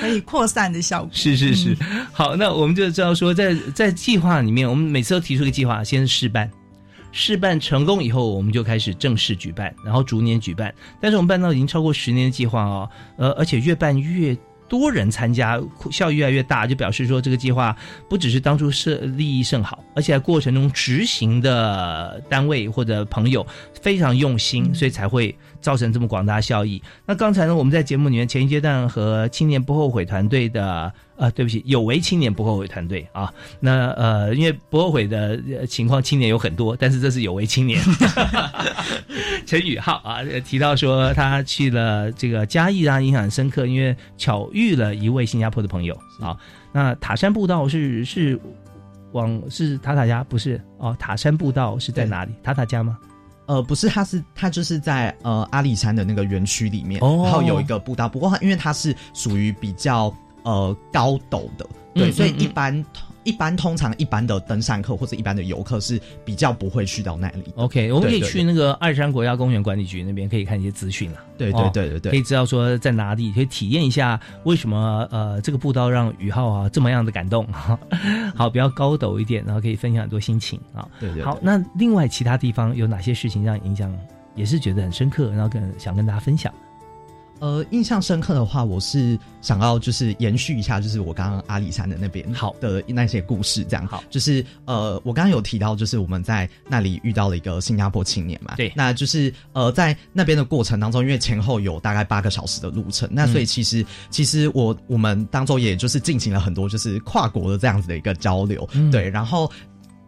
[0.00, 1.10] 可以扩散的效果。
[1.12, 1.76] 是是是，
[2.12, 6.50] 好，那我们就知道说，在在计划里面，我们每次都提出一个计划，先试办，
[7.12, 10.74] 试办成功以后，我们就开始正式举办，然后逐年举办。
[11.00, 14.36] 但是我们办到已经超过十年的计划哦，呃，而且越办越。
[14.68, 15.58] 多人参加，
[15.90, 17.74] 效益越来越大，就表示说这个计划
[18.08, 23.46] 不只是当初设利益甚好，而且在过程中执行的单位或者朋友
[23.80, 26.82] 非常用心，所以才会造成这么广大效益。
[27.06, 30.92] 那刚才呢，我们在节目里面前一阶段和青年不后悔团队的。
[31.18, 33.34] 啊，对不起，有为青年不后悔团队啊。
[33.58, 37.82] 那呃，因为不后悔的情况，青年有很多，但是这是有为青年。
[39.44, 46.38] 陈宇浩啊，提到说他去了这个嘉义啊，印象很深刻，因为巧遇了一位新加坡的朋友啊。
[46.70, 48.38] 那塔山步道是是
[49.10, 50.96] 往是塔塔家不是哦？
[51.00, 52.32] 塔山步道是在哪里？
[52.44, 52.96] 塔塔家吗？
[53.48, 60.14] 呃，不是，它是它就是在呃阿里山的那个园区里面，然后有一个步道，不过因为它是属于比较。
[60.44, 62.72] 呃，高陡的，对，所以一般
[63.28, 67.44] 一般通常一般的登山客或者一般的游客是比较不会去到那里。
[67.56, 71.18] OK，我们可以去那个二山国家公园管理局那边，可以看一些资讯了。
[71.36, 77.46] 对对对对对，可以知道说在哪里，可以体验一下为什么呃这个步道让宇浩啊这么样的感动。
[78.34, 80.88] 好，比较高陡一点，然后可以分享很多心情啊。
[80.98, 81.22] 对对。
[81.22, 83.94] 好，那另外其他地方有哪些事情让影响
[84.34, 86.50] 也是觉得很深刻，然后跟想跟大家分享？
[87.40, 109.48] 呃，印象深刻的话，我是想要就是延续一下，就是我刚刚阿里山的那边好的那些故事，这样好，就是呃，我刚刚有提到，就是我们在那里遇到了一个新加坡青年嘛，对，那就是呃，在那边的过程当中，因为前后有大概八个小时的路程，那所以其实其实我我们当中也就是进行了很多就是跨国的这样子的一个交流，对，然后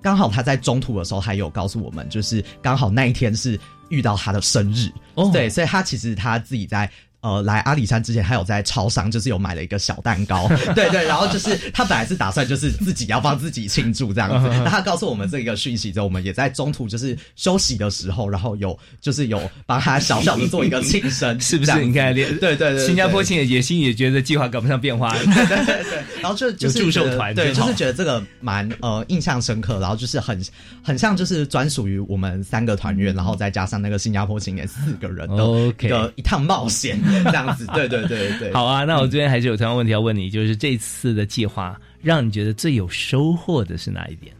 [0.02, 3.58] 刚好他在中途的时候还有告诉我们，就是刚好那一天是
[3.88, 4.90] 遇到他的生日，
[5.32, 6.90] 对，所以他其实他自己在。
[7.22, 21.84] 呃，来阿里山之前，他有在超商，就是有买了一个小蛋糕，对对，然后就是他本来是打算就是自己要帮自己庆祝这样子，那他告诉我们这个讯息之后，我们也在中途就是休息的时候，然后有就是有帮他小小的做一个庆生， 是不是？
[21.84, 30.42] 你看，对对对，新加坡青年也心也觉得计划赶不上变化， 对对对，然后就就是祝寿团，对，就是觉得这个蛮呃印象深刻，然后就是很
[30.82, 35.44] 很像就是专属于我们三个团员，然后再加上那个新加坡青年四个人的
[35.80, 36.98] 一个一趟冒险。
[37.24, 38.84] 这样子，对对对对，好啊。
[38.84, 44.34] 那我这边还是有同样问题要问你，就是这次的计划让你觉得最有收获的是哪一点？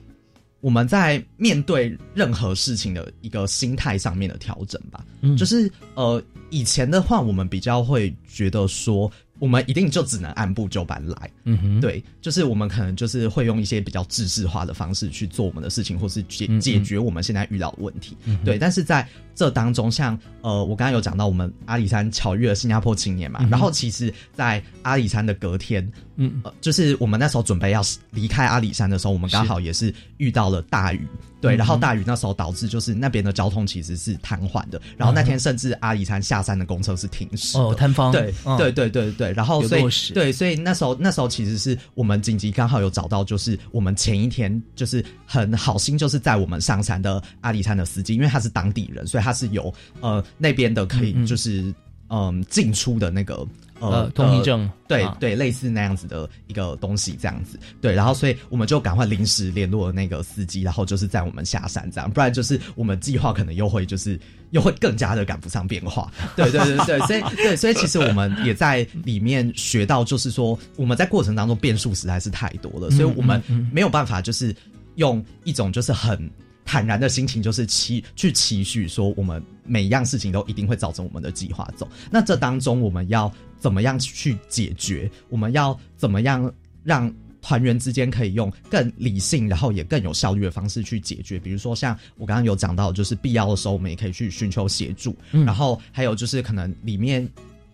[0.61, 5.05] 我们在面对任何事情的一个心态上面的调整吧。
[5.23, 9.11] 嗯，就是呃，以前的话，我们比较会觉得说。
[9.41, 18.59] 我们一定就只能按部就班来，嗯哼，对，就是我们可能就是会用一些比较制式化的方式去做我们的事情，或是解解决我们现在遇到的问题，对。
[18.59, 25.91] 但是在这当中，像呃，我刚刚有讲到我们阿里山巧遇了新加坡青年嘛，然后其实，在阿里山的隔天，
[26.23, 31.09] 嗯，就是我们那时候准备要离开阿里山的时候，我们刚好也是遇到了大雨。
[31.41, 38.13] 对，然后大雨那时候导致就是那边的交通其实是瘫痪的，然后那天甚至阿里山下山的公车是停驶哦，瘫方。
[38.13, 51.75] 对对对对对，然后所以对，所以那时候那时候其实是我们紧急刚好有找到，就是我们前一天就是很好心，就是在我们上山的阿里山的司机，因为他是当地人，所以他是有呃那边的可以就是
[52.11, 53.49] 嗯进出的那个。
[53.81, 64.21] 呃，通行证，对对，类似那样子的一个东西，这样子，对，然后所以我们就赶快临时联络那个司机，然后就是在我们下山这样，不然就是我们计划可能又会就是
[64.51, 74.55] 又会更加的赶不上变化，对对对对，所以对，所以其实我们也在里面学到，就是说我们在过程当中变数实在是太多了，所以我们没有办法就是
[74.97, 76.31] 用一种就是很。
[76.71, 81.89] 坦然的心情就是期去期许说，我们每一样事情都一定会照着我们的计划走。
[82.13, 85.11] 那这当中我们要怎么样去解决？
[85.31, 86.49] 我们要怎么样
[86.85, 87.13] 让
[87.43, 91.41] 团员之间可以用更理性，然后也更有效率的方式去解决？
[91.41, 95.17] 比如说像我刚刚有讲到，就是必要的时候我们也可以去寻求协助。
[95.33, 97.29] 然后还有就是可能里面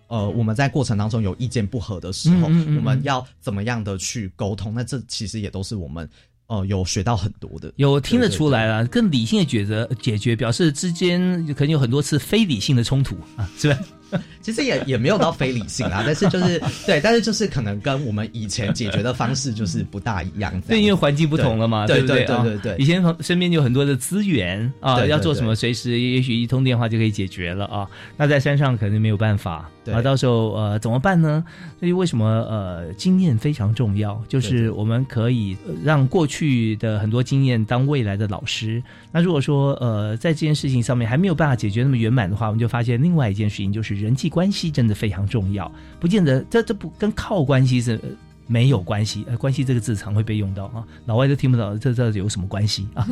[0.06, 4.72] 呃我们在过程当中有意见不合的时候，我们要怎么样的去沟通？
[4.72, 6.08] 那这其实也都是我们。
[6.48, 8.86] 哦，有学到很多的，有听得出来了。
[8.86, 13.78] 更理性的抉择解决，表示之间可能有很多次非理性的冲突啊，是吧？
[14.40, 20.60] 其实也也没有到非理性啊，但是就是对，但是就是可能跟我们以前解决的方式就是不大一样。
[20.62, 22.76] 对，因为环境不同了嘛，对对对对对。
[22.78, 27.86] 以前身边有很多的资源啊，要做什么随时也许一通电话就可以解决了啊。
[28.16, 29.70] 那在山上可能没有办法。
[29.92, 31.44] 啊，到时候呃怎么办呢？
[31.78, 34.20] 所以为什么呃经验非常重要？
[34.26, 38.82] 就是我们可以让过去的很多经验当未来的老师。
[39.12, 45.70] 那如果说呃在这件事情上面还没有办法解决那么圆满的话，我们就发现另外一件事情就是人际关系真的非常重要。
[45.98, 48.00] 不见得这这不跟靠关系是。
[48.46, 53.06] 没有关系，呃，关系这个字常会被用到啊，老外都听不懂，这这有什么关系啊？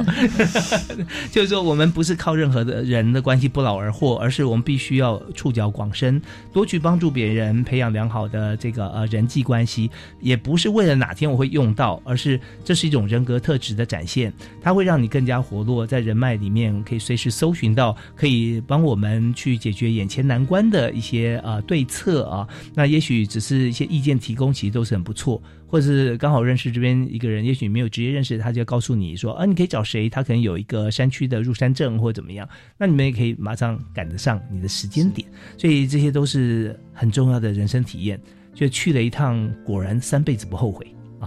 [1.32, 6.22] 就是说，我们不是靠任何的人的关系不劳而获，而是我们必须要触角广深，
[6.52, 14.32] 多去帮助别人，培养良好的这个呃人际关系，也不是为了哪天我会用到，而是这是一种人格特质的展现，
[14.62, 25.23] 它会让你更加活络，在人脉里面可以随时搜寻到可以帮我们去解决眼前难关的一些呃对策啊，那也许只是一些意见提供，其实都是很不错。
[25.24, 30.10] 错，或者是刚好认识这边一个人，也许没有直接认识，他就要告诉你说啊，你可以找谁？
[30.10, 32.46] 他可能有一个山区的入山证或怎么样，
[32.76, 35.26] 那你们也可以马上赶得上你的时间点。
[35.56, 38.20] 所以这些都是很重要的人生体验。
[38.54, 40.86] 就去了一趟，果然三辈子不后悔。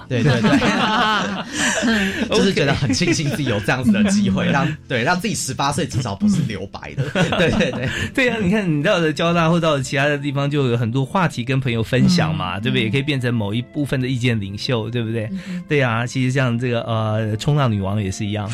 [0.09, 7.03] 对对对， 就是觉得很庆幸自己有这样子的机会，让 对让自己十八岁至少不是留白的。
[7.37, 8.37] 对对对对啊！
[8.41, 12.83] 你看你到了交大或到了其他的地方，就有很多话题跟朋友分享嘛，对不对？
[12.83, 15.29] 也可以变成某一部分的意见领袖，对不对？
[15.67, 18.49] 对啊，其实像这个呃冲浪女王也是一样。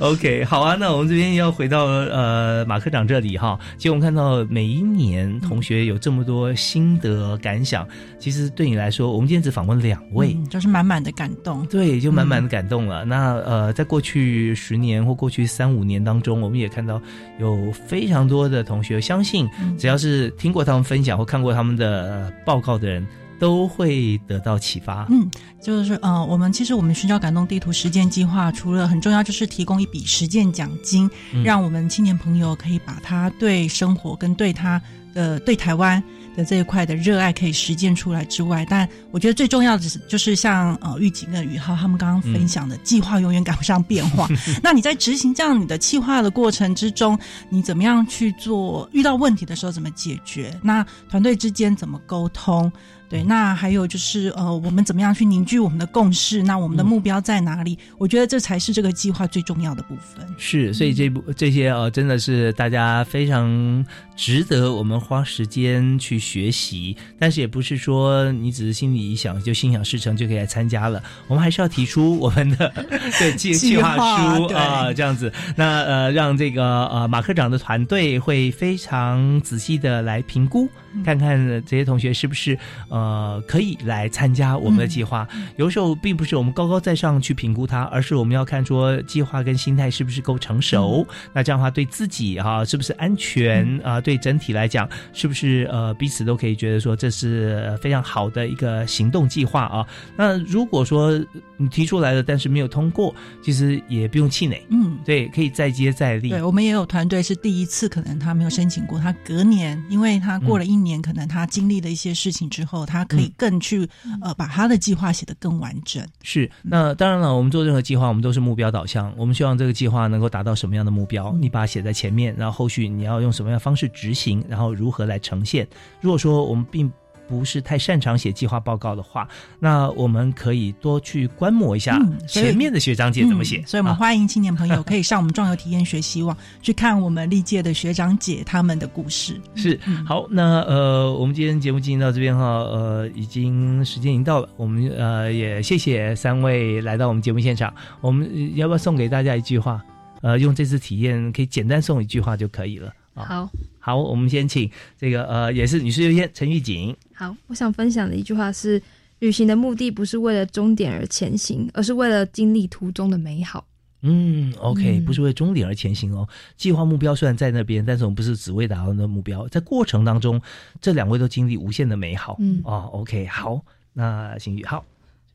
[0.00, 3.58] OK，好啊，那我们这边要回到呃马科长这里哈。
[3.76, 7.86] 其实我们看到每一年同学有这么多心得感想，
[8.18, 11.64] 其实对你来说，我们今天只访问两位，就是满满的感动。
[11.66, 13.04] 对，就满满的感动了。
[13.04, 17.00] 那呃，在过去十年或过去三五年当中，我们也看到
[17.38, 19.48] 有非常多的同学，相信
[19.78, 23.06] 只要是听过他们分享或看过他们的报告的人。
[23.36, 25.06] 都会得到启发。
[25.10, 25.28] 嗯，
[25.60, 31.10] 就是呃，我们其实我们寻找感动地图实践计划，除了很重要就是提供一笔实践奖金，
[31.44, 34.80] 让我们青年朋友可以把他对生活跟对他
[35.12, 36.02] 的对台湾
[36.36, 44.28] 的这一块的热爱可以实践出来之外，但我觉得最重要的是，就是像呃玉锦跟宇浩他们刚刚分享的，计划永远赶不上变化。
[44.62, 47.18] 那你在执行这样你的计划的过程之中，
[47.48, 48.88] 你怎么样去做？
[48.92, 50.58] 遇到问题的时候怎么解决？
[50.62, 52.70] 那团队之间怎么沟通？
[53.14, 56.42] 对，那还有就是，呃，我们怎么样去凝聚我们的共识？
[56.42, 57.78] 那我们的目标在哪里？
[57.96, 60.26] 我觉得这才是这个计划最重要的部分。
[60.36, 63.86] 是，所以这部这些呃，真的是大家非常
[64.16, 66.96] 值得我们花时间去学习。
[67.16, 71.00] 但是也不是说你只是心里一想就心想事成就可以来参加了。
[71.28, 72.68] 我们还是要提出我们的
[73.20, 75.32] 对计计划书啊，这样子。
[75.54, 80.68] 那呃，让这个呃马科长的团队会非常仔细的来评估。
[81.04, 81.36] 看看
[81.66, 82.56] 这些同学是不是
[82.88, 83.03] 呃
[83.46, 85.26] 可以来参加我们的计划？
[85.56, 91.04] 有时候并不是我们高高在上去评估他，而是我们要看说计划跟心态是不是够成熟。
[91.32, 94.00] 那这样的话，对自己哈是不是安全啊？
[94.00, 99.84] 对整体来讲，是不是呃彼此都可以觉得说这是非常好的一个行动计划啊？
[100.16, 101.12] 那如果说
[101.56, 104.64] 你提出来了，但是没有通过，其实也不用气馁。
[104.70, 106.28] 嗯，对，可以再接再厉。
[106.28, 110.74] 对我们也有团队是第一次，可能他没有申请过，他隔年，因为他过了一。
[110.84, 113.88] 年可能他经历了一些事情之后，他可以更去
[114.20, 116.06] 呃把他的计划写得更完整。
[116.22, 119.10] 是，那当然了，我们做任何计划，我们都是目标导向。
[119.16, 121.32] 我们希望这个计划能够达到什么样的目标？
[121.40, 125.66] 你把它写在前面，然后后续你要用什么样的方式执行，然后如何来呈现？
[126.02, 126.92] 如果说我们并
[127.28, 131.98] 不是太擅长写计划报告的话，那我们可以多去观摩一下
[132.28, 133.62] 前面的学长姐怎么写。
[133.66, 139.40] 所以，我们欢迎青年朋友可以上我们壮游体验学习网去看我们历届的学长姐他们的故事。
[139.54, 147.72] 是好，那呃，我们今天节目进行到这边哈，呃，已经时间已经到了，我们呃也谢谢三位来到我们节目现场。
[148.00, 149.82] 我们要不要送给大家一句话？
[150.22, 152.92] 呃，用这次体验可以简单送一句话就可以了。
[153.14, 153.24] 好。
[153.24, 153.50] 好，
[153.92, 156.94] 我们先请这个呃，也是女士优先，陈玉锦。
[157.12, 158.80] 好，我想分享的一句话是：
[159.18, 163.66] 旅行的目的不是为了终点而前行，而是为了经历途中的美好。
[164.02, 166.28] 嗯，OK，不是为终点而前行哦。
[166.56, 170.40] 计划目标虽然在那边，但是我们不是只为达到那目标，在过程当中，
[170.80, 172.36] 这两位都经历无限的美好。
[172.38, 173.60] 嗯，哦，OK，好，
[173.92, 174.84] 那邢宇，好，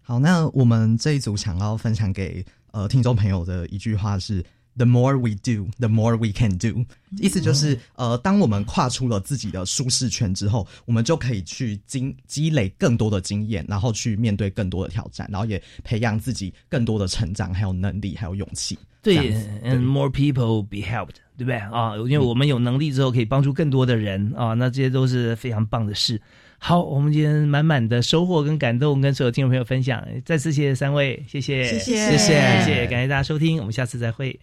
[0.02, 4.44] 好，那我们这一组想要分享给呃听众朋友的一句话是。
[4.80, 6.86] The more we do, the more we can do。
[7.18, 18.80] 意思就是，呃，当我们跨出了自己的舒适圈之后，我们就可以去积积累更多的经验，然后去面对更多的挑战，然后也培养自己更多的成长，还有能力，还有勇气。
[19.02, 21.98] 对，and more people be helped，对不对啊？
[21.98, 26.22] 因为我们有能力之后，可以帮助更多的人啊，那这些都是非常棒的事。
[26.62, 30.06] 好，我们今天满满的收获跟感动，跟所有听众朋友分享。
[30.26, 34.38] 再次谢谢三位，谢谢，谢谢，谢谢，感谢大家收听，我们下次再会。